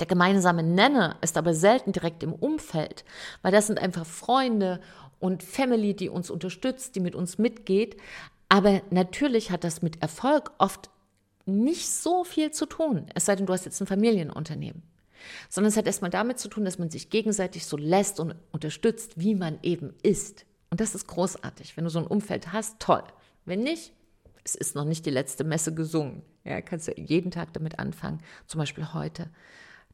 Der 0.00 0.08
gemeinsame 0.08 0.64
Nenner 0.64 1.16
ist 1.20 1.36
aber 1.36 1.54
selten 1.54 1.92
direkt 1.92 2.24
im 2.24 2.32
Umfeld, 2.32 3.04
weil 3.42 3.52
das 3.52 3.68
sind 3.68 3.78
einfach 3.78 4.04
Freunde 4.04 4.80
und 5.20 5.44
Family, 5.44 5.94
die 5.94 6.08
uns 6.08 6.30
unterstützt, 6.30 6.96
die 6.96 7.00
mit 7.00 7.14
uns 7.14 7.38
mitgeht. 7.38 7.96
Aber 8.54 8.82
natürlich 8.90 9.50
hat 9.50 9.64
das 9.64 9.82
mit 9.82 10.00
Erfolg 10.00 10.52
oft 10.58 10.88
nicht 11.44 11.90
so 11.90 12.22
viel 12.22 12.52
zu 12.52 12.66
tun, 12.66 13.06
es 13.12 13.24
sei 13.24 13.34
denn, 13.34 13.46
du 13.46 13.52
hast 13.52 13.64
jetzt 13.64 13.80
ein 13.80 13.88
Familienunternehmen. 13.88 14.84
Sondern 15.48 15.70
es 15.70 15.76
hat 15.76 15.88
erstmal 15.88 16.12
damit 16.12 16.38
zu 16.38 16.46
tun, 16.46 16.64
dass 16.64 16.78
man 16.78 16.88
sich 16.88 17.10
gegenseitig 17.10 17.66
so 17.66 17.76
lässt 17.76 18.20
und 18.20 18.36
unterstützt, 18.52 19.18
wie 19.18 19.34
man 19.34 19.58
eben 19.62 19.92
ist. 20.04 20.46
Und 20.70 20.80
das 20.80 20.94
ist 20.94 21.08
großartig. 21.08 21.76
Wenn 21.76 21.82
du 21.82 21.90
so 21.90 21.98
ein 21.98 22.06
Umfeld 22.06 22.52
hast, 22.52 22.78
toll. 22.78 23.02
Wenn 23.44 23.64
nicht, 23.64 23.92
es 24.44 24.54
ist 24.54 24.76
noch 24.76 24.84
nicht 24.84 25.04
die 25.04 25.10
letzte 25.10 25.42
Messe 25.42 25.74
gesungen. 25.74 26.22
Ja, 26.44 26.60
kannst 26.60 26.86
du 26.86 26.92
jeden 26.92 27.32
Tag 27.32 27.54
damit 27.54 27.80
anfangen, 27.80 28.20
zum 28.46 28.60
Beispiel 28.60 28.94
heute, 28.94 29.30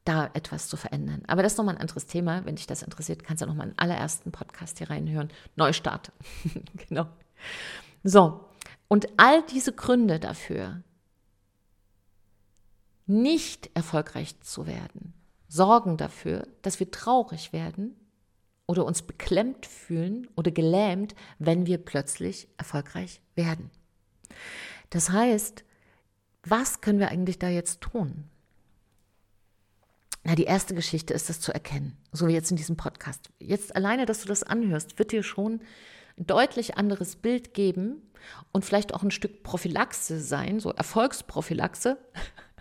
da 0.05 0.29
etwas 0.35 0.67
zu 0.67 0.77
verändern. 0.77 1.23
Aber 1.25 1.41
das 1.41 1.53
ist 1.53 1.57
nochmal 1.57 1.77
ein 1.77 1.81
anderes 1.81 2.05
Thema. 2.05 2.45
Wenn 2.45 2.57
dich 2.57 2.67
das 2.67 2.83
interessiert, 2.83 3.23
kannst 3.23 3.41
du 3.41 3.47
nochmal 3.47 3.69
einen 3.69 3.79
allerersten 3.79 4.31
Podcast 4.31 4.77
hier 4.77 4.91
reinhören. 4.91 5.31
Neustart. 5.55 6.11
genau. 6.87 7.07
So. 8.03 8.50
Und 8.91 9.07
all 9.15 9.41
diese 9.43 9.71
Gründe 9.71 10.19
dafür, 10.19 10.83
nicht 13.05 13.69
erfolgreich 13.73 14.37
zu 14.41 14.67
werden, 14.67 15.13
sorgen 15.47 15.95
dafür, 15.95 16.45
dass 16.61 16.81
wir 16.81 16.91
traurig 16.91 17.53
werden 17.53 17.95
oder 18.65 18.83
uns 18.83 19.03
beklemmt 19.03 19.65
fühlen 19.65 20.27
oder 20.35 20.51
gelähmt, 20.51 21.15
wenn 21.39 21.67
wir 21.67 21.77
plötzlich 21.77 22.49
erfolgreich 22.57 23.21
werden. 23.33 23.71
Das 24.89 25.09
heißt, 25.09 25.63
was 26.43 26.81
können 26.81 26.99
wir 26.99 27.11
eigentlich 27.11 27.39
da 27.39 27.47
jetzt 27.47 27.79
tun? 27.79 28.25
Na, 30.25 30.35
die 30.35 30.43
erste 30.43 30.75
Geschichte 30.75 31.13
ist 31.13 31.29
das 31.29 31.39
zu 31.39 31.53
erkennen, 31.53 31.95
so 32.11 32.27
wie 32.27 32.33
jetzt 32.33 32.51
in 32.51 32.57
diesem 32.57 32.75
Podcast. 32.75 33.29
Jetzt 33.39 33.73
alleine, 33.73 34.05
dass 34.05 34.19
du 34.23 34.27
das 34.27 34.43
anhörst, 34.43 34.99
wird 34.99 35.13
dir 35.13 35.23
schon 35.23 35.61
deutlich 36.27 36.77
anderes 36.77 37.15
Bild 37.15 37.53
geben 37.53 38.01
und 38.51 38.65
vielleicht 38.65 38.93
auch 38.93 39.03
ein 39.03 39.11
Stück 39.11 39.43
Prophylaxe 39.43 40.19
sein, 40.19 40.59
so 40.59 40.71
Erfolgsprophylaxe, 40.71 41.97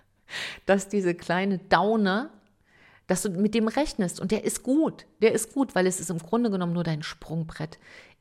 dass 0.66 0.88
diese 0.88 1.14
kleine 1.14 1.58
Downer, 1.58 2.30
dass 3.06 3.22
du 3.22 3.30
mit 3.30 3.54
dem 3.54 3.68
rechnest 3.68 4.20
und 4.20 4.30
der 4.30 4.44
ist 4.44 4.62
gut, 4.62 5.06
der 5.20 5.32
ist 5.32 5.52
gut, 5.52 5.74
weil 5.74 5.86
es 5.86 6.00
ist 6.00 6.10
im 6.10 6.18
Grunde 6.18 6.50
genommen 6.50 6.72
nur 6.72 6.84
dein 6.84 7.02
Sprungbrett 7.02 7.78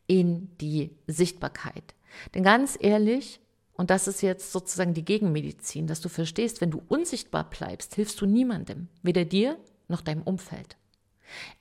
in 0.08 0.58
die 0.58 0.98
Sichtbarkeit. 1.08 1.94
Denn 2.34 2.44
ganz 2.44 2.78
ehrlich, 2.80 3.40
und 3.74 3.92
das 3.92 4.08
ist 4.08 4.22
jetzt 4.22 4.52
sozusagen 4.52 4.94
die 4.94 5.06
Gegenmedizin, 5.06 5.88
dass 5.88 6.02
du 6.02 6.10
verstehst, 6.10 6.60
wenn 6.60 6.72
du 6.72 6.82
unsichtbar 6.88 7.50
bleibst, 7.50 7.96
hilfst 7.96 8.20
du 8.20 8.26
niemandem, 8.26 8.90
weder 9.04 9.24
dir 9.24 9.58
noch 9.88 10.02
deinem 10.02 10.24
Umfeld. 10.24 10.76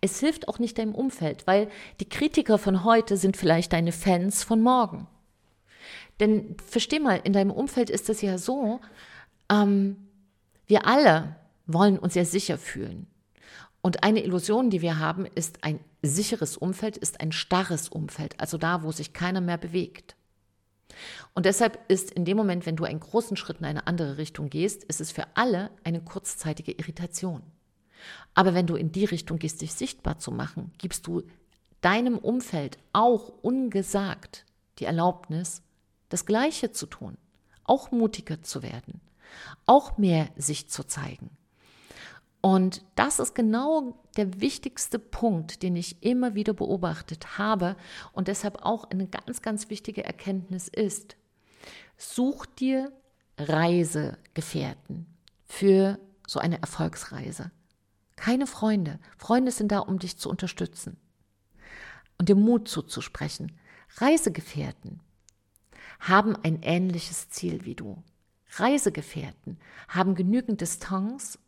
Es 0.00 0.20
hilft 0.20 0.48
auch 0.48 0.58
nicht 0.58 0.78
deinem 0.78 0.94
Umfeld, 0.94 1.46
weil 1.46 1.68
die 2.00 2.08
Kritiker 2.08 2.58
von 2.58 2.84
heute 2.84 3.16
sind 3.16 3.36
vielleicht 3.36 3.72
deine 3.72 3.92
Fans 3.92 4.44
von 4.44 4.60
morgen. 4.62 5.06
Denn 6.20 6.56
versteh 6.66 6.98
mal, 6.98 7.20
in 7.22 7.32
deinem 7.32 7.50
Umfeld 7.50 7.90
ist 7.90 8.08
es 8.08 8.22
ja 8.22 8.38
so, 8.38 8.80
ähm, 9.50 9.96
wir 10.66 10.86
alle 10.86 11.36
wollen 11.66 11.98
uns 11.98 12.14
ja 12.14 12.24
sicher 12.24 12.58
fühlen. 12.58 13.06
Und 13.80 14.02
eine 14.02 14.24
Illusion, 14.24 14.70
die 14.70 14.82
wir 14.82 14.98
haben, 14.98 15.26
ist 15.26 15.62
ein 15.62 15.80
sicheres 16.02 16.56
Umfeld, 16.56 16.96
ist 16.96 17.20
ein 17.20 17.32
starres 17.32 17.88
Umfeld, 17.88 18.38
also 18.40 18.58
da, 18.58 18.82
wo 18.82 18.92
sich 18.92 19.12
keiner 19.12 19.40
mehr 19.40 19.58
bewegt. 19.58 20.16
Und 21.34 21.46
deshalb 21.46 21.78
ist 21.88 22.10
in 22.10 22.24
dem 22.24 22.36
Moment, 22.36 22.66
wenn 22.66 22.76
du 22.76 22.84
einen 22.84 23.00
großen 23.00 23.36
Schritt 23.36 23.58
in 23.60 23.66
eine 23.66 23.86
andere 23.86 24.18
Richtung 24.18 24.50
gehst, 24.50 24.82
ist 24.84 25.00
es 25.00 25.12
für 25.12 25.24
alle 25.34 25.70
eine 25.84 26.00
kurzzeitige 26.00 26.72
Irritation. 26.72 27.42
Aber 28.38 28.54
wenn 28.54 28.68
du 28.68 28.76
in 28.76 28.92
die 28.92 29.04
Richtung 29.04 29.40
gehst, 29.40 29.62
dich 29.62 29.74
sichtbar 29.74 30.18
zu 30.18 30.30
machen, 30.30 30.70
gibst 30.78 31.08
du 31.08 31.22
deinem 31.80 32.18
Umfeld 32.18 32.78
auch 32.92 33.32
ungesagt 33.42 34.44
die 34.78 34.84
Erlaubnis, 34.84 35.62
das 36.08 36.24
Gleiche 36.24 36.70
zu 36.70 36.86
tun 36.86 37.18
auch 37.68 37.92
mutiger 37.92 38.42
zu 38.42 38.62
werden, 38.62 39.00
auch 39.66 39.98
mehr 39.98 40.28
sich 40.36 40.68
zu 40.68 40.84
zeigen. 40.84 41.30
Und 42.40 42.84
das 42.94 43.18
ist 43.18 43.34
genau 43.34 44.00
der 44.16 44.40
wichtigste 44.40 44.98
Punkt, 44.98 45.62
den 45.62 45.76
ich 45.76 46.02
immer 46.02 46.34
wieder 46.34 46.54
beobachtet 46.54 47.36
habe 47.36 47.76
und 48.12 48.28
deshalb 48.28 48.64
auch 48.64 48.84
eine 48.84 49.06
ganz, 49.06 49.42
ganz 49.42 49.70
wichtige 49.70 50.04
Erkenntnis 50.04 50.68
ist. 50.68 51.16
Such 51.96 52.46
dir 52.46 52.92
Reisegefährten 53.38 55.06
für 55.44 55.98
so 56.26 56.38
eine 56.38 56.60
Erfolgsreise. 56.60 57.50
Keine 58.18 58.48
Freunde. 58.48 58.98
Freunde 59.16 59.52
sind 59.52 59.70
da, 59.70 59.78
um 59.78 60.00
dich 60.00 60.18
zu 60.18 60.28
unterstützen 60.28 60.96
und 62.18 62.28
dir 62.28 62.34
Mut 62.34 62.66
zuzusprechen. 62.66 63.56
Reisegefährten 63.96 65.00
haben 66.00 66.34
ein 66.42 66.62
ähnliches 66.62 67.30
Ziel 67.30 67.64
wie 67.64 67.76
du. 67.76 68.02
Reisegefährten 68.56 69.58
haben 69.86 70.16
genügend 70.16 70.60
Distanz, 70.60 71.38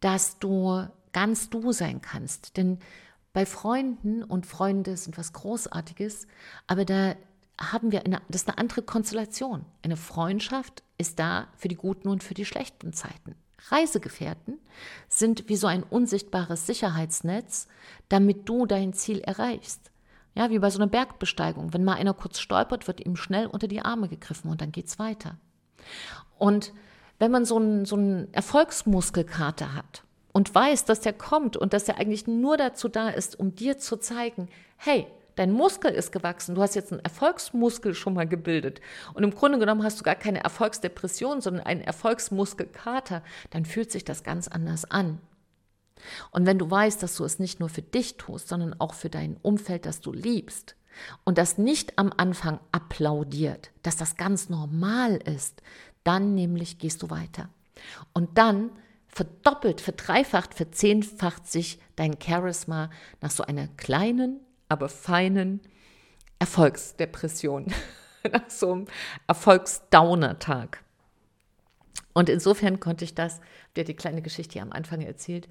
dass 0.00 0.40
du 0.40 0.88
ganz 1.12 1.48
du 1.48 1.70
sein 1.70 2.00
kannst. 2.00 2.56
Denn 2.56 2.80
bei 3.32 3.46
Freunden 3.46 4.24
und 4.24 4.46
Freunde 4.46 4.96
sind 4.96 5.16
was 5.16 5.32
Großartiges, 5.32 6.26
aber 6.66 6.84
da 6.84 7.14
haben 7.60 7.92
wir 7.92 8.04
eine, 8.04 8.20
das 8.28 8.42
ist 8.42 8.48
eine 8.48 8.58
andere 8.58 8.82
Konstellation. 8.82 9.64
Eine 9.82 9.96
Freundschaft 9.96 10.82
ist 10.96 11.20
da 11.20 11.46
für 11.56 11.68
die 11.68 11.76
guten 11.76 12.08
und 12.08 12.24
für 12.24 12.34
die 12.34 12.44
schlechten 12.44 12.92
Zeiten. 12.92 13.36
Reisegefährten 13.70 14.58
sind 15.08 15.48
wie 15.48 15.56
so 15.56 15.66
ein 15.66 15.82
unsichtbares 15.82 16.66
Sicherheitsnetz, 16.66 17.68
damit 18.08 18.48
du 18.48 18.66
dein 18.66 18.92
Ziel 18.92 19.20
erreichst. 19.20 19.90
Ja, 20.34 20.50
wie 20.50 20.58
bei 20.58 20.70
so 20.70 20.78
einer 20.78 20.86
Bergbesteigung. 20.86 21.72
Wenn 21.74 21.84
mal 21.84 21.94
einer 21.94 22.14
kurz 22.14 22.38
stolpert, 22.38 22.86
wird 22.86 23.04
ihm 23.04 23.16
schnell 23.16 23.46
unter 23.46 23.66
die 23.66 23.82
Arme 23.82 24.08
gegriffen 24.08 24.50
und 24.50 24.60
dann 24.60 24.70
geht's 24.70 24.98
weiter. 24.98 25.36
Und 26.38 26.72
wenn 27.18 27.32
man 27.32 27.44
so 27.44 27.56
einen, 27.56 27.84
so 27.84 27.96
einen 27.96 28.32
Erfolgsmuskelkater 28.32 29.74
hat 29.74 30.04
und 30.32 30.54
weiß, 30.54 30.84
dass 30.84 31.00
der 31.00 31.12
kommt 31.12 31.56
und 31.56 31.72
dass 31.72 31.88
er 31.88 31.98
eigentlich 31.98 32.28
nur 32.28 32.56
dazu 32.56 32.88
da 32.88 33.08
ist, 33.08 33.38
um 33.38 33.56
dir 33.56 33.78
zu 33.78 33.96
zeigen, 33.96 34.48
hey, 34.76 35.08
dein 35.38 35.52
Muskel 35.52 35.92
ist 35.92 36.10
gewachsen, 36.10 36.54
du 36.54 36.62
hast 36.62 36.74
jetzt 36.74 36.92
einen 36.92 37.04
Erfolgsmuskel 37.04 37.94
schon 37.94 38.14
mal 38.14 38.26
gebildet 38.26 38.80
und 39.14 39.22
im 39.22 39.34
Grunde 39.34 39.58
genommen 39.58 39.84
hast 39.84 40.00
du 40.00 40.04
gar 40.04 40.16
keine 40.16 40.42
Erfolgsdepression, 40.42 41.40
sondern 41.40 41.64
einen 41.64 41.80
Erfolgsmuskelkater, 41.80 43.22
dann 43.50 43.64
fühlt 43.64 43.92
sich 43.92 44.04
das 44.04 44.24
ganz 44.24 44.48
anders 44.48 44.84
an. 44.90 45.20
Und 46.30 46.46
wenn 46.46 46.58
du 46.58 46.70
weißt, 46.70 47.02
dass 47.02 47.16
du 47.16 47.24
es 47.24 47.38
nicht 47.38 47.60
nur 47.60 47.68
für 47.68 47.82
dich 47.82 48.16
tust, 48.16 48.48
sondern 48.48 48.74
auch 48.80 48.94
für 48.94 49.10
dein 49.10 49.36
Umfeld, 49.42 49.86
das 49.86 50.00
du 50.00 50.12
liebst, 50.12 50.74
und 51.24 51.38
das 51.38 51.58
nicht 51.58 51.96
am 51.96 52.12
Anfang 52.16 52.58
applaudiert, 52.72 53.70
dass 53.84 53.96
das 53.96 54.16
ganz 54.16 54.48
normal 54.48 55.16
ist, 55.16 55.62
dann 56.02 56.34
nämlich 56.34 56.78
gehst 56.78 57.02
du 57.02 57.10
weiter. 57.10 57.48
Und 58.12 58.36
dann 58.36 58.70
verdoppelt, 59.06 59.80
verdreifacht, 59.80 60.54
verzehnfacht 60.54 61.46
sich 61.46 61.78
dein 61.94 62.16
Charisma 62.20 62.90
nach 63.20 63.30
so 63.30 63.44
einer 63.44 63.68
kleinen, 63.68 64.40
aber 64.68 64.88
feinen 64.88 65.60
Erfolgsdepression, 66.38 67.72
nach 68.32 68.48
so 68.48 68.72
einem 68.72 68.86
Erfolgsdowner-Tag. 69.26 70.82
Und 72.12 72.28
insofern 72.28 72.80
konnte 72.80 73.04
ich 73.04 73.14
das, 73.14 73.40
der 73.76 73.84
die 73.84 73.94
kleine 73.94 74.22
Geschichte 74.22 74.60
am 74.60 74.72
Anfang 74.72 75.00
erzählt, 75.00 75.48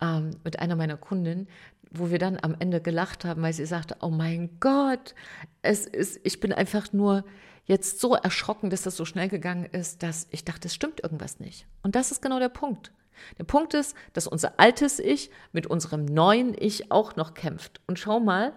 ähm, 0.00 0.30
mit 0.44 0.58
einer 0.58 0.76
meiner 0.76 0.96
Kundinnen, 0.96 1.48
wo 1.90 2.10
wir 2.10 2.18
dann 2.18 2.38
am 2.40 2.56
Ende 2.58 2.80
gelacht 2.80 3.24
haben, 3.24 3.42
weil 3.42 3.52
sie 3.52 3.66
sagte, 3.66 3.96
oh 4.00 4.10
mein 4.10 4.58
Gott, 4.60 5.14
es 5.62 5.86
ist, 5.86 6.20
ich 6.24 6.40
bin 6.40 6.52
einfach 6.52 6.92
nur 6.92 7.24
jetzt 7.64 8.00
so 8.00 8.14
erschrocken, 8.14 8.70
dass 8.70 8.82
das 8.82 8.96
so 8.96 9.04
schnell 9.04 9.28
gegangen 9.28 9.66
ist, 9.66 10.02
dass 10.02 10.26
ich 10.30 10.44
dachte, 10.44 10.68
es 10.68 10.74
stimmt 10.74 11.02
irgendwas 11.02 11.38
nicht. 11.38 11.66
Und 11.82 11.94
das 11.94 12.10
ist 12.10 12.22
genau 12.22 12.38
der 12.38 12.48
Punkt. 12.48 12.92
Der 13.38 13.44
Punkt 13.44 13.74
ist, 13.74 13.94
dass 14.12 14.26
unser 14.26 14.58
altes 14.58 14.98
Ich 14.98 15.30
mit 15.52 15.66
unserem 15.66 16.04
neuen 16.04 16.54
Ich 16.58 16.90
auch 16.90 17.16
noch 17.16 17.34
kämpft. 17.34 17.80
Und 17.86 17.98
schau 17.98 18.20
mal, 18.20 18.52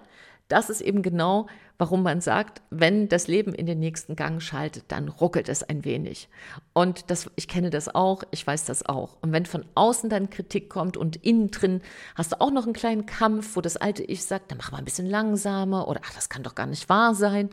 das 0.48 0.70
ist 0.70 0.82
eben 0.82 1.02
genau, 1.02 1.48
warum 1.78 2.04
man 2.04 2.22
sagt, 2.22 2.62
wenn 2.70 3.10
das 3.10 3.28
Leben 3.28 3.54
in 3.54 3.66
den 3.66 3.80
nächsten 3.80 4.16
Gang 4.16 4.42
schaltet, 4.42 4.86
dann 4.90 5.10
ruckelt 5.10 5.50
es 5.50 5.64
ein 5.64 5.84
wenig. 5.84 6.30
Und 6.74 7.10
das, 7.10 7.30
ich 7.36 7.48
kenne 7.48 7.70
das 7.70 7.94
auch, 7.94 8.24
ich 8.32 8.46
weiß 8.46 8.66
das 8.66 8.86
auch. 8.86 9.18
Und 9.22 9.32
wenn 9.32 9.46
von 9.46 9.66
außen 9.76 10.10
dann 10.10 10.30
Kritik 10.30 10.70
kommt 10.70 10.98
und 10.98 11.18
innen 11.18 11.52
drin 11.52 11.82
hast 12.16 12.32
du 12.32 12.42
auch 12.42 12.52
noch 12.52 12.66
einen 12.66 12.74
kleinen 12.74 13.06
Kampf, 13.06 13.56
wo 13.56 13.62
das 13.62 13.78
alte 13.78 14.04
Ich 14.04 14.24
sagt, 14.26 14.52
dann 14.52 14.60
mach 14.60 14.72
mal 14.72 14.78
ein 14.78 14.86
bisschen 14.86 15.08
langsamer 15.08 15.88
oder 15.88 16.02
ach, 16.06 16.14
das 16.14 16.30
kann 16.30 16.44
doch 16.44 16.56
gar 16.56 16.68
nicht 16.68 16.90
wahr 16.90 17.16
sein. 17.16 17.50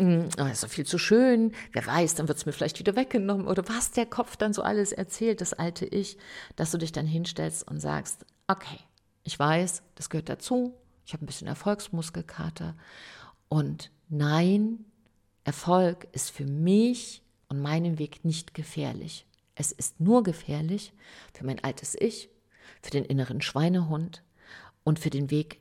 Hm, 0.00 0.30
oh, 0.40 0.46
ist 0.46 0.62
doch 0.64 0.70
viel 0.70 0.86
zu 0.86 0.96
schön, 0.96 1.52
wer 1.72 1.86
weiß, 1.86 2.14
dann 2.14 2.26
wird 2.26 2.38
es 2.38 2.46
mir 2.46 2.52
vielleicht 2.52 2.78
wieder 2.78 2.96
weggenommen 2.96 3.46
oder 3.46 3.68
was 3.68 3.90
der 3.90 4.06
Kopf 4.06 4.34
dann 4.34 4.54
so 4.54 4.62
alles 4.62 4.92
erzählt, 4.92 5.42
das 5.42 5.52
alte 5.52 5.84
Ich, 5.84 6.16
dass 6.56 6.70
du 6.70 6.78
dich 6.78 6.90
dann 6.90 7.06
hinstellst 7.06 7.68
und 7.68 7.80
sagst, 7.80 8.24
okay, 8.48 8.78
ich 9.24 9.38
weiß, 9.38 9.82
das 9.96 10.08
gehört 10.08 10.30
dazu, 10.30 10.74
ich 11.04 11.12
habe 11.12 11.22
ein 11.22 11.26
bisschen 11.26 11.48
Erfolgsmuskelkater 11.48 12.78
und 13.50 13.90
nein, 14.08 14.86
Erfolg 15.44 16.08
ist 16.12 16.30
für 16.30 16.46
mich 16.46 17.22
und 17.48 17.60
meinen 17.60 17.98
Weg 17.98 18.24
nicht 18.24 18.54
gefährlich. 18.54 19.26
Es 19.54 19.70
ist 19.70 20.00
nur 20.00 20.22
gefährlich 20.22 20.94
für 21.34 21.44
mein 21.44 21.62
altes 21.62 21.94
Ich, 21.94 22.30
für 22.80 22.90
den 22.90 23.04
inneren 23.04 23.42
Schweinehund 23.42 24.22
und 24.82 24.98
für 24.98 25.10
den 25.10 25.30
Weg 25.30 25.60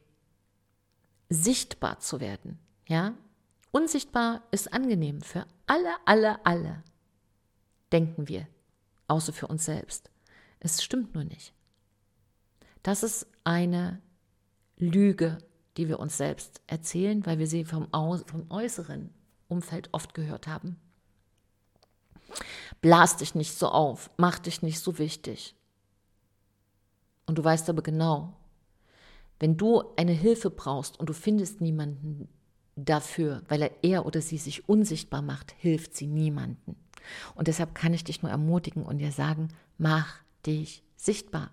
sichtbar 1.27 1.99
zu 1.99 2.21
werden. 2.21 2.57
Ja, 2.87 3.15
unsichtbar 3.71 4.43
ist 4.51 4.73
angenehm 4.73 5.21
für 5.21 5.45
alle, 5.67 5.95
alle, 6.05 6.45
alle. 6.45 6.83
Denken 7.91 8.27
wir, 8.27 8.47
außer 9.07 9.33
für 9.33 9.47
uns 9.47 9.65
selbst. 9.65 10.09
Es 10.59 10.83
stimmt 10.83 11.13
nur 11.15 11.23
nicht. 11.23 11.53
Das 12.83 13.03
ist 13.03 13.27
eine 13.43 14.01
Lüge, 14.77 15.37
die 15.77 15.87
wir 15.87 15.99
uns 15.99 16.17
selbst 16.17 16.61
erzählen, 16.67 17.25
weil 17.25 17.39
wir 17.39 17.47
sie 17.47 17.65
vom, 17.65 17.87
vom 17.91 18.49
äußeren 18.49 19.13
Umfeld 19.47 19.89
oft 19.91 20.13
gehört 20.13 20.47
haben. 20.47 20.79
Blas 22.81 23.17
dich 23.17 23.35
nicht 23.35 23.53
so 23.57 23.69
auf, 23.69 24.09
mach 24.17 24.39
dich 24.39 24.61
nicht 24.61 24.79
so 24.79 24.97
wichtig. 24.97 25.55
Und 27.25 27.37
du 27.37 27.43
weißt 27.43 27.69
aber 27.69 27.81
genau, 27.81 28.33
wenn 29.39 29.57
du 29.57 29.83
eine 29.95 30.11
Hilfe 30.11 30.49
brauchst 30.49 30.99
und 30.99 31.09
du 31.09 31.13
findest 31.13 31.61
niemanden 31.61 32.27
dafür, 32.85 33.41
weil 33.47 33.61
er, 33.61 33.71
er 33.81 34.05
oder 34.05 34.21
sie 34.21 34.37
sich 34.37 34.67
unsichtbar 34.67 35.21
macht, 35.21 35.53
hilft 35.57 35.95
sie 35.95 36.07
niemanden. 36.07 36.75
Und 37.35 37.47
deshalb 37.47 37.75
kann 37.75 37.93
ich 37.93 38.03
dich 38.03 38.21
nur 38.21 38.31
ermutigen 38.31 38.83
und 38.83 38.99
dir 38.99 39.11
sagen, 39.11 39.49
mach 39.77 40.17
dich 40.45 40.83
sichtbar. 40.95 41.51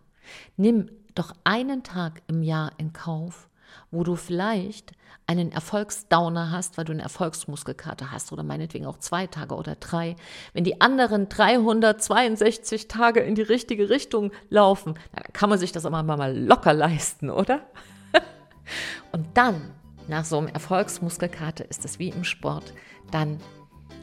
Nimm 0.57 0.91
doch 1.15 1.33
einen 1.45 1.83
Tag 1.83 2.23
im 2.27 2.43
Jahr 2.43 2.73
in 2.79 2.93
Kauf, 2.93 3.49
wo 3.91 4.05
du 4.05 4.17
vielleicht 4.17 4.93
einen 5.27 5.51
Erfolgsdowner 5.51 6.53
hast, 6.53 6.79
weil 6.79 6.85
du 6.85 6.93
eine 6.93 7.03
Erfolgsmuskelkarte 7.03 8.13
hast 8.13 8.33
oder 8.33 8.43
meinetwegen 8.43 8.87
auch 8.87 8.99
zwei 8.99 9.27
Tage 9.27 9.55
oder 9.57 9.75
drei. 9.75 10.15
Wenn 10.53 10.65
die 10.65 10.81
anderen 10.81 11.29
362 11.29 12.87
Tage 12.87 13.21
in 13.21 13.35
die 13.35 13.43
richtige 13.43 13.91
Richtung 13.91 14.31
laufen, 14.51 14.95
dann 15.13 15.25
kann 15.33 15.51
man 15.51 15.59
sich 15.59 15.73
das 15.73 15.85
aber 15.85 16.03
mal 16.03 16.37
locker 16.37 16.73
leisten, 16.73 17.31
oder? 17.31 17.67
Und 19.13 19.27
dann, 19.35 19.73
nach 20.09 20.25
so 20.25 20.39
einem 20.39 20.49
Erfolgsmuskelkarte, 20.49 21.65
ist 21.65 21.85
es 21.85 21.99
wie 21.99 22.09
im 22.09 22.25
Sport, 22.25 22.73
dann 23.11 23.39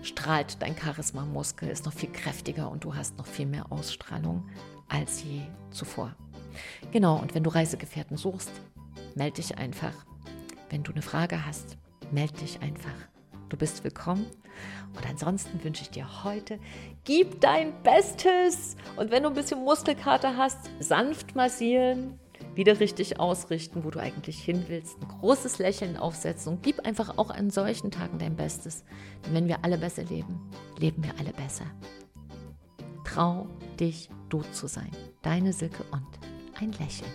strahlt 0.01 0.61
dein 0.61 0.77
Charisma-Muskel, 0.77 1.69
ist 1.69 1.85
noch 1.85 1.93
viel 1.93 2.11
kräftiger 2.11 2.69
und 2.69 2.83
du 2.83 2.95
hast 2.95 3.17
noch 3.17 3.27
viel 3.27 3.45
mehr 3.45 3.71
Ausstrahlung 3.71 4.49
als 4.89 5.23
je 5.23 5.41
zuvor. 5.71 6.15
Genau, 6.91 7.17
und 7.17 7.33
wenn 7.35 7.43
du 7.43 7.49
Reisegefährten 7.49 8.17
suchst, 8.17 8.51
melde 9.15 9.35
dich 9.35 9.57
einfach. 9.57 9.93
Wenn 10.69 10.83
du 10.83 10.91
eine 10.91 11.01
Frage 11.01 11.45
hast, 11.45 11.77
melde 12.11 12.33
dich 12.33 12.61
einfach. 12.61 12.91
Du 13.49 13.57
bist 13.57 13.83
willkommen. 13.83 14.25
Und 14.95 15.07
ansonsten 15.09 15.63
wünsche 15.63 15.83
ich 15.83 15.89
dir 15.89 16.23
heute, 16.23 16.59
gib 17.03 17.41
dein 17.41 17.73
Bestes. 17.81 18.75
Und 18.95 19.11
wenn 19.11 19.23
du 19.23 19.29
ein 19.29 19.35
bisschen 19.35 19.63
Muskelkater 19.63 20.37
hast, 20.37 20.69
sanft 20.79 21.35
massieren, 21.35 22.19
wieder 22.55 22.79
richtig 22.79 23.19
ausrichten, 23.19 23.83
wo 23.83 23.89
du 23.89 23.99
eigentlich 23.99 24.39
hin 24.39 24.65
willst, 24.67 24.97
ein 25.01 25.07
großes 25.07 25.59
Lächeln 25.59 25.97
aufsetzen 25.97 26.53
und 26.53 26.63
gib 26.63 26.85
einfach 26.85 27.17
auch 27.17 27.29
an 27.29 27.49
solchen 27.49 27.91
Tagen 27.91 28.19
dein 28.19 28.35
Bestes. 28.35 28.83
Denn 29.25 29.33
wenn 29.33 29.47
wir 29.47 29.63
alle 29.63 29.77
besser 29.77 30.03
leben, 30.03 30.39
leben 30.77 31.03
wir 31.03 31.13
alle 31.19 31.33
besser. 31.33 31.65
Trau 33.05 33.47
dich, 33.79 34.09
du 34.29 34.41
zu 34.51 34.67
sein. 34.67 34.91
Deine 35.21 35.53
Silke 35.53 35.83
und 35.91 36.07
ein 36.59 36.71
Lächeln. 36.73 37.11